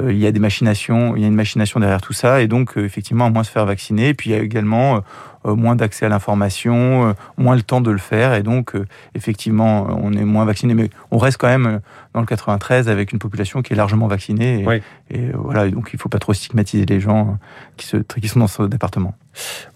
il 0.02 0.16
y 0.16 0.26
a 0.26 0.32
des 0.32 0.40
machinations, 0.40 1.14
il 1.14 1.20
y 1.20 1.24
a 1.24 1.28
une 1.28 1.34
machination 1.34 1.78
derrière 1.78 2.00
tout 2.00 2.14
ça, 2.14 2.40
et 2.40 2.46
donc 2.46 2.74
effectivement 2.76 3.26
à 3.26 3.30
moins 3.30 3.42
se 3.42 3.50
faire 3.50 3.66
vacciner. 3.66 4.08
Et 4.08 4.14
puis 4.14 4.30
il 4.30 4.32
y 4.32 4.36
a 4.36 4.42
également 4.42 5.02
moins 5.44 5.76
d'accès 5.76 6.06
à 6.06 6.08
l'information, 6.08 7.08
euh, 7.08 7.12
moins 7.36 7.56
le 7.56 7.62
temps 7.62 7.80
de 7.80 7.90
le 7.90 7.98
faire, 7.98 8.34
et 8.34 8.42
donc 8.42 8.74
euh, 8.74 8.86
effectivement 9.14 9.86
on 10.02 10.12
est 10.12 10.24
moins 10.24 10.44
vacciné, 10.44 10.74
mais 10.74 10.90
on 11.10 11.18
reste 11.18 11.38
quand 11.38 11.48
même 11.48 11.80
dans 12.14 12.20
le 12.20 12.26
93 12.26 12.88
avec 12.88 13.12
une 13.12 13.18
population 13.18 13.62
qui 13.62 13.72
est 13.72 13.76
largement 13.76 14.06
vaccinée, 14.06 14.64
et, 15.10 15.30
voilà, 15.34 15.68
donc 15.68 15.90
il 15.92 15.98
faut 15.98 16.08
pas 16.08 16.18
trop 16.18 16.34
stigmatiser 16.34 16.86
les 16.86 17.00
gens 17.00 17.38
qui, 17.76 17.86
se, 17.86 17.96
qui 17.96 18.28
sont 18.28 18.40
dans 18.40 18.46
ce 18.46 18.62
département. 18.62 19.14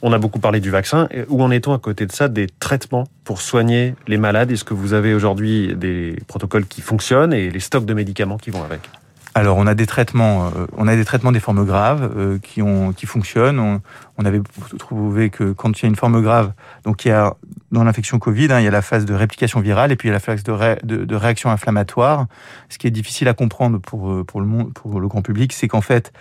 On 0.03 0.13
a 0.13 0.19
beaucoup 0.19 0.41
parlé 0.41 0.61
du 0.61 0.71
vaccin. 0.71 1.09
Où 1.29 1.43
en 1.43 1.51
est-on 1.51 1.73
à 1.73 1.79
côté 1.79 2.07
de 2.07 2.13
ça 2.13 2.29
des 2.29 2.47
traitements 2.47 3.05
pour 3.25 3.41
soigner 3.41 3.95
les 4.07 4.17
malades? 4.17 4.51
Est-ce 4.51 4.65
que 4.65 4.75
vous 4.75 4.95
avez 4.95 5.15
aujourd'hui 5.15 5.75
des 5.77 6.17
protocoles 6.27 6.67
qui 6.67 6.81
fonctionnent 6.81 7.33
et 7.33 7.51
les 7.51 7.61
stocks 7.61 7.87
de 7.87 7.95
médicaments 7.95 8.39
qui 8.39 8.51
vont 8.51 8.63
avec? 8.63 8.81
Alors 9.37 9.57
on 9.57 9.67
a 9.67 9.75
des 9.75 9.87
traitements, 9.87 10.47
euh, 10.47 10.67
on 10.77 10.87
a 10.87 10.95
des 10.95 11.05
traitements 11.05 11.33
des 11.33 11.41
formes 11.41 11.65
graves 11.65 12.09
euh, 12.17 12.39
qui 12.39 12.63
ont 12.63 12.93
qui 12.93 13.07
fonctionnent. 13.07 13.59
On, 13.59 14.14
on, 14.19 14.25
avait 14.25 14.41
trouvé 14.79 15.31
que 15.31 15.53
quand 15.53 15.79
il 15.81 15.83
y 15.83 15.87
a 15.87 15.89
une 15.89 15.97
forme 15.97 16.23
grave, 16.23 16.53
donc 16.85 17.05
il 17.05 17.09
y 17.09 17.11
a 17.13 17.35
dans 17.75 17.85
l'infection 17.85 18.19
Covid, 18.19 18.53
hein, 18.53 18.61
il 18.61 18.65
y 18.65 18.69
a 18.69 18.71
la 18.71 18.83
phase 18.83 19.05
de 19.05 19.15
réplication 19.15 19.61
virale 19.61 19.93
et 19.93 19.97
puis 19.97 20.09
il 20.09 20.11
y 20.11 20.15
a 20.15 20.15
la 20.15 20.21
phase 20.21 20.43
de, 20.43 20.53
de, 20.85 21.05
de, 21.05 21.17
réaction 21.17 21.51
inflammatoire. 21.51 22.27
Ce 22.69 22.79
qui 22.79 22.87
est 22.87 22.93
difficile 22.93 23.29
à 23.29 23.35
comprendre 23.35 23.79
pour 23.79 24.11
euh, 24.11 24.25
pour 24.25 24.41
le 24.41 24.47
monde, 24.47 24.73
pour 24.73 25.01
le 25.01 25.09
grand 25.09 25.23
public, 25.23 25.53
c'est 25.53 25.69
qu'en 25.69 25.81
fait 25.81 26.13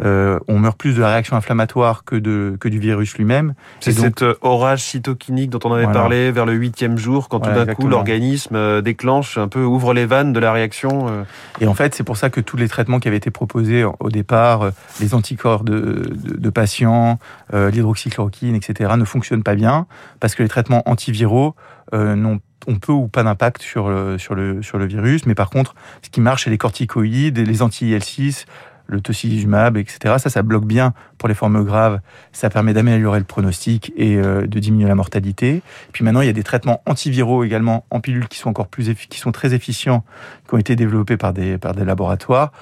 euh, 0.00 0.38
on 0.46 0.58
meurt 0.58 0.76
plus 0.76 0.94
de 0.94 1.00
la 1.00 1.08
réaction 1.08 1.36
inflammatoire 1.36 2.04
que, 2.04 2.16
de, 2.16 2.56
que 2.60 2.68
du 2.68 2.78
virus 2.78 3.16
lui-même. 3.16 3.54
C'est 3.80 3.92
cet 3.92 4.20
euh, 4.22 4.34
orage 4.42 4.82
cytokinique 4.82 5.48
dont 5.48 5.60
on 5.64 5.72
avait 5.72 5.90
parlé 5.90 6.30
vers 6.32 6.44
le 6.44 6.52
huitième 6.52 6.98
jour, 6.98 7.28
quand 7.30 7.40
tout 7.40 7.50
d'un 7.50 7.66
coup 7.74 7.88
l'organisme 7.88 8.82
déclenche, 8.82 9.38
un 9.38 9.48
peu 9.48 9.64
ouvre 9.64 9.94
les 9.94 10.04
vannes 10.04 10.34
de 10.34 10.40
la 10.40 10.52
réaction. 10.52 11.24
Et 11.60 11.66
en 11.66 11.74
fait, 11.74 11.94
c'est 11.94 12.04
pour 12.04 12.16
ça 12.16 12.28
que 12.28 12.40
tous 12.40 12.56
les 12.56 12.68
traitements 12.68 13.00
qui 13.00 13.08
avaient 13.08 13.16
été 13.16 13.30
proposés 13.30 13.84
au 13.84 14.10
départ, 14.10 14.70
les 15.00 15.14
anticorps 15.14 15.64
de, 15.64 16.02
de, 16.12 16.50
patients, 16.50 17.18
l'hydroxychloroquine, 17.52 18.54
etc., 18.54 18.94
ne 18.96 19.04
fonctionnent 19.04 19.42
pas 19.42 19.54
bien, 19.54 19.86
parce 20.20 20.34
que 20.34 20.42
les 20.42 20.48
traitements 20.48 20.82
antiviraux 20.88 21.54
n'ont 21.92 22.40
on 22.66 22.92
ou 22.92 23.08
pas 23.08 23.22
d'impact 23.22 23.62
sur 23.62 23.88
le, 23.88 24.18
sur, 24.18 24.34
le, 24.34 24.62
sur 24.62 24.78
le 24.78 24.86
virus, 24.86 25.26
mais 25.26 25.34
par 25.34 25.50
contre, 25.50 25.74
ce 26.02 26.10
qui 26.10 26.20
marche, 26.20 26.44
c'est 26.44 26.50
les 26.50 26.58
corticoïdes, 26.58 27.38
les 27.38 27.62
anti-IL6, 27.62 28.44
le 28.88 29.00
tocilizumab, 29.00 29.76
etc. 29.76 30.14
Ça, 30.18 30.30
ça 30.30 30.42
bloque 30.42 30.64
bien 30.64 30.94
pour 31.18 31.28
les 31.28 31.34
formes 31.34 31.64
graves. 31.64 32.00
Ça 32.32 32.50
permet 32.50 32.72
d'améliorer 32.72 33.18
le 33.18 33.24
pronostic 33.24 33.92
et 33.96 34.16
euh, 34.16 34.46
de 34.46 34.58
diminuer 34.60 34.88
la 34.88 34.94
mortalité. 34.94 35.62
Puis 35.92 36.04
maintenant, 36.04 36.20
il 36.20 36.26
y 36.26 36.30
a 36.30 36.32
des 36.32 36.44
traitements 36.44 36.82
antiviraux 36.86 37.42
également 37.44 37.84
en 37.90 38.00
pilules 38.00 38.28
qui 38.28 38.38
sont 38.38 38.50
encore 38.50 38.68
plus 38.68 38.94
qui 38.94 39.18
sont 39.18 39.32
très 39.32 39.54
efficients, 39.54 40.04
qui 40.48 40.54
ont 40.54 40.58
été 40.58 40.76
développés 40.76 41.16
par 41.16 41.32
des 41.32 41.58
par 41.58 41.74
des 41.74 41.84
laboratoires. 41.84 42.52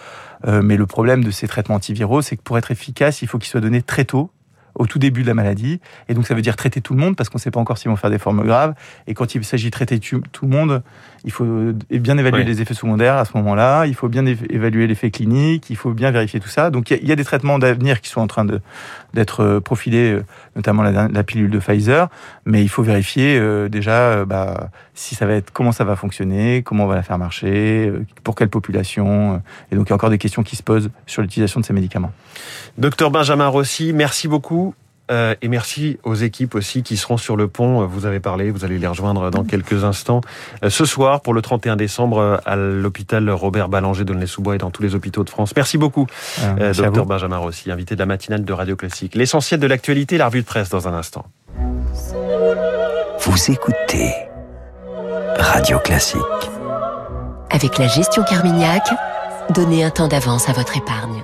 Euh, 0.47 0.63
mais 0.63 0.77
le 0.77 0.87
problème 0.87 1.25
de 1.25 1.31
ces 1.31 1.47
traitements 1.47 1.77
antiviraux, 1.77 2.23
c'est 2.23 2.37
que 2.37 2.43
pour 2.43 2.59
être 2.59 2.71
efficace, 2.71 3.23
il 3.23 3.29
faut 3.29 3.39
qu'ils 3.39 3.51
soient 3.51 3.61
donnés 3.61 3.83
très 3.83 4.05
tôt 4.05 4.31
au 4.75 4.87
tout 4.87 4.99
début 4.99 5.23
de 5.23 5.27
la 5.27 5.35
maladie. 5.35 5.81
Et 6.09 6.15
donc 6.15 6.27
ça 6.27 6.35
veut 6.35 6.43
dire 6.43 6.57
traiter 6.57 6.81
tout 6.81 6.95
le 6.95 7.01
monde 7.01 7.17
parce 7.17 7.29
qu'on 7.29 7.39
ne 7.39 7.43
sait 7.43 7.51
pas 7.51 7.61
encore 7.61 7.79
s'ils 7.79 7.91
vont 7.91 7.97
faire 7.97 8.11
des 8.11 8.19
formes 8.19 8.45
graves. 8.45 8.75
Et 9.07 9.15
quand 9.15 9.35
il 9.35 9.45
s'agit 9.45 9.67
de 9.67 9.71
traiter 9.71 10.01
tout 10.01 10.21
le 10.43 10.49
monde, 10.49 10.83
il 11.25 11.33
faut 11.33 11.73
bien 11.91 12.19
évaluer 12.19 12.45
les 12.45 12.61
effets 12.61 12.75
secondaires 12.75 13.17
à 13.17 13.25
ce 13.25 13.37
moment-là. 13.37 13.87
Il 13.87 13.95
faut 13.95 14.09
bien 14.09 14.27
évaluer 14.27 14.87
l'effet 14.87 15.11
clinique. 15.11 15.71
Il 15.71 15.77
faut 15.77 15.93
bien 15.93 16.11
vérifier 16.11 16.41
tout 16.41 16.49
ça. 16.49 16.71
Donc 16.71 16.91
il 16.91 17.07
y, 17.07 17.13
a 17.13 17.17
des 17.17 17.25
traitements 17.25 17.59
d'avenir 17.59 18.01
qui 18.01 18.11
sont 18.11 18.21
en 18.21 18.27
train 18.27 18.47
d'être 19.15 19.41
euh, 19.41 19.61
profilés, 19.61 20.13
euh, 20.13 20.25
notamment 20.57 20.83
la, 20.83 21.25
pilule 21.25 21.51
de 21.51 21.59
Pfizer. 21.59 22.09
Mais 22.45 22.63
il 22.63 22.69
faut 22.69 22.83
vérifier 22.83 23.39
euh, 23.39 23.69
déjà 23.69 24.25
bah, 24.25 24.71
si 24.95 25.15
ça 25.15 25.27
va 25.27 25.35
être, 25.35 25.51
comment 25.51 25.73
ça 25.73 25.85
va 25.85 25.97
fonctionner, 25.97 26.63
comment 26.63 26.85
on 26.85 26.89
va 26.89 26.97
la 26.97 27.03
faire 27.03 27.19
marcher, 27.19 27.93
pour 28.23 28.35
quelle 28.35 28.49
population. 28.51 29.43
Et 29.73 29.77
donc 29.77 29.87
il 29.89 29.91
y 29.91 29.93
a 29.93 29.97
encore 29.97 30.11
des 30.11 30.19
questions 30.19 30.43
qui 30.43 30.57
se 30.57 30.63
posent 30.63 30.91
sur 31.07 31.23
l'utilisation 31.23 31.61
de 31.61 31.65
ces 31.65 31.73
médicaments. 31.73 32.13
Docteur 32.79 33.11
Benjamin 33.11 33.49
Rossi, 33.49 33.93
merci 33.93 34.29
beaucoup. 34.29 34.64
Euh, 35.11 35.35
et 35.43 35.49
merci 35.49 35.99
aux 36.03 36.15
équipes 36.15 36.55
aussi 36.55 36.83
qui 36.83 36.97
seront 36.97 37.17
sur 37.17 37.37
le 37.37 37.49
pont. 37.49 37.87
Vous 37.87 38.07
avez 38.07 38.21
parlé, 38.21 38.51
vous 38.51 38.65
allez 38.65 38.79
les 38.79 38.87
rejoindre 38.87 39.31
dans 39.31 39.45
quelques 39.45 39.85
instants. 39.85 40.23
Euh, 40.63 40.71
ce 40.71 40.85
soir, 40.85 41.21
pour 41.21 41.35
le 41.35 41.43
31 41.43 41.77
décembre, 41.77 42.19
euh, 42.19 42.37
à 42.47 42.57
l'hôpital 42.57 43.29
Robert 43.31 43.69
Ballanger 43.69 44.05
de 44.05 44.27
sous 44.27 44.41
bois 44.41 44.55
et 44.55 44.59
dans 44.59 44.71
tous 44.71 44.83
les 44.83 44.95
hôpitaux 44.95 45.25
de 45.25 45.31
France. 45.31 45.53
Merci 45.55 45.77
beaucoup, 45.77 46.07
ah, 46.43 46.73
docteur 46.73 47.05
Benjamin 47.05 47.37
Rossi, 47.37 47.71
invité 47.71 47.95
de 47.95 48.01
la 48.01 48.07
matinale 48.07 48.45
de 48.45 48.53
Radio 48.53 48.77
Classique. 48.77 49.15
L'essentiel 49.15 49.61
de 49.61 49.67
l'actualité, 49.67 50.17
la 50.17 50.27
revue 50.29 50.41
de 50.41 50.47
presse 50.47 50.71
dans 50.71 50.89
un 50.89 50.95
instant. 50.95 51.27
Vous 53.21 53.51
écoutez 53.51 54.13
Radio 55.39 55.79
Classique. 55.81 56.21
Avec 57.51 57.79
la 57.79 57.89
gestion 57.89 58.23
Carmignac, 58.23 58.89
donnez 59.51 59.85
un 59.85 59.91
temps 59.91 60.09
d'avance 60.09 60.49
à 60.49 60.53
votre 60.53 60.77
épargne. 60.77 61.23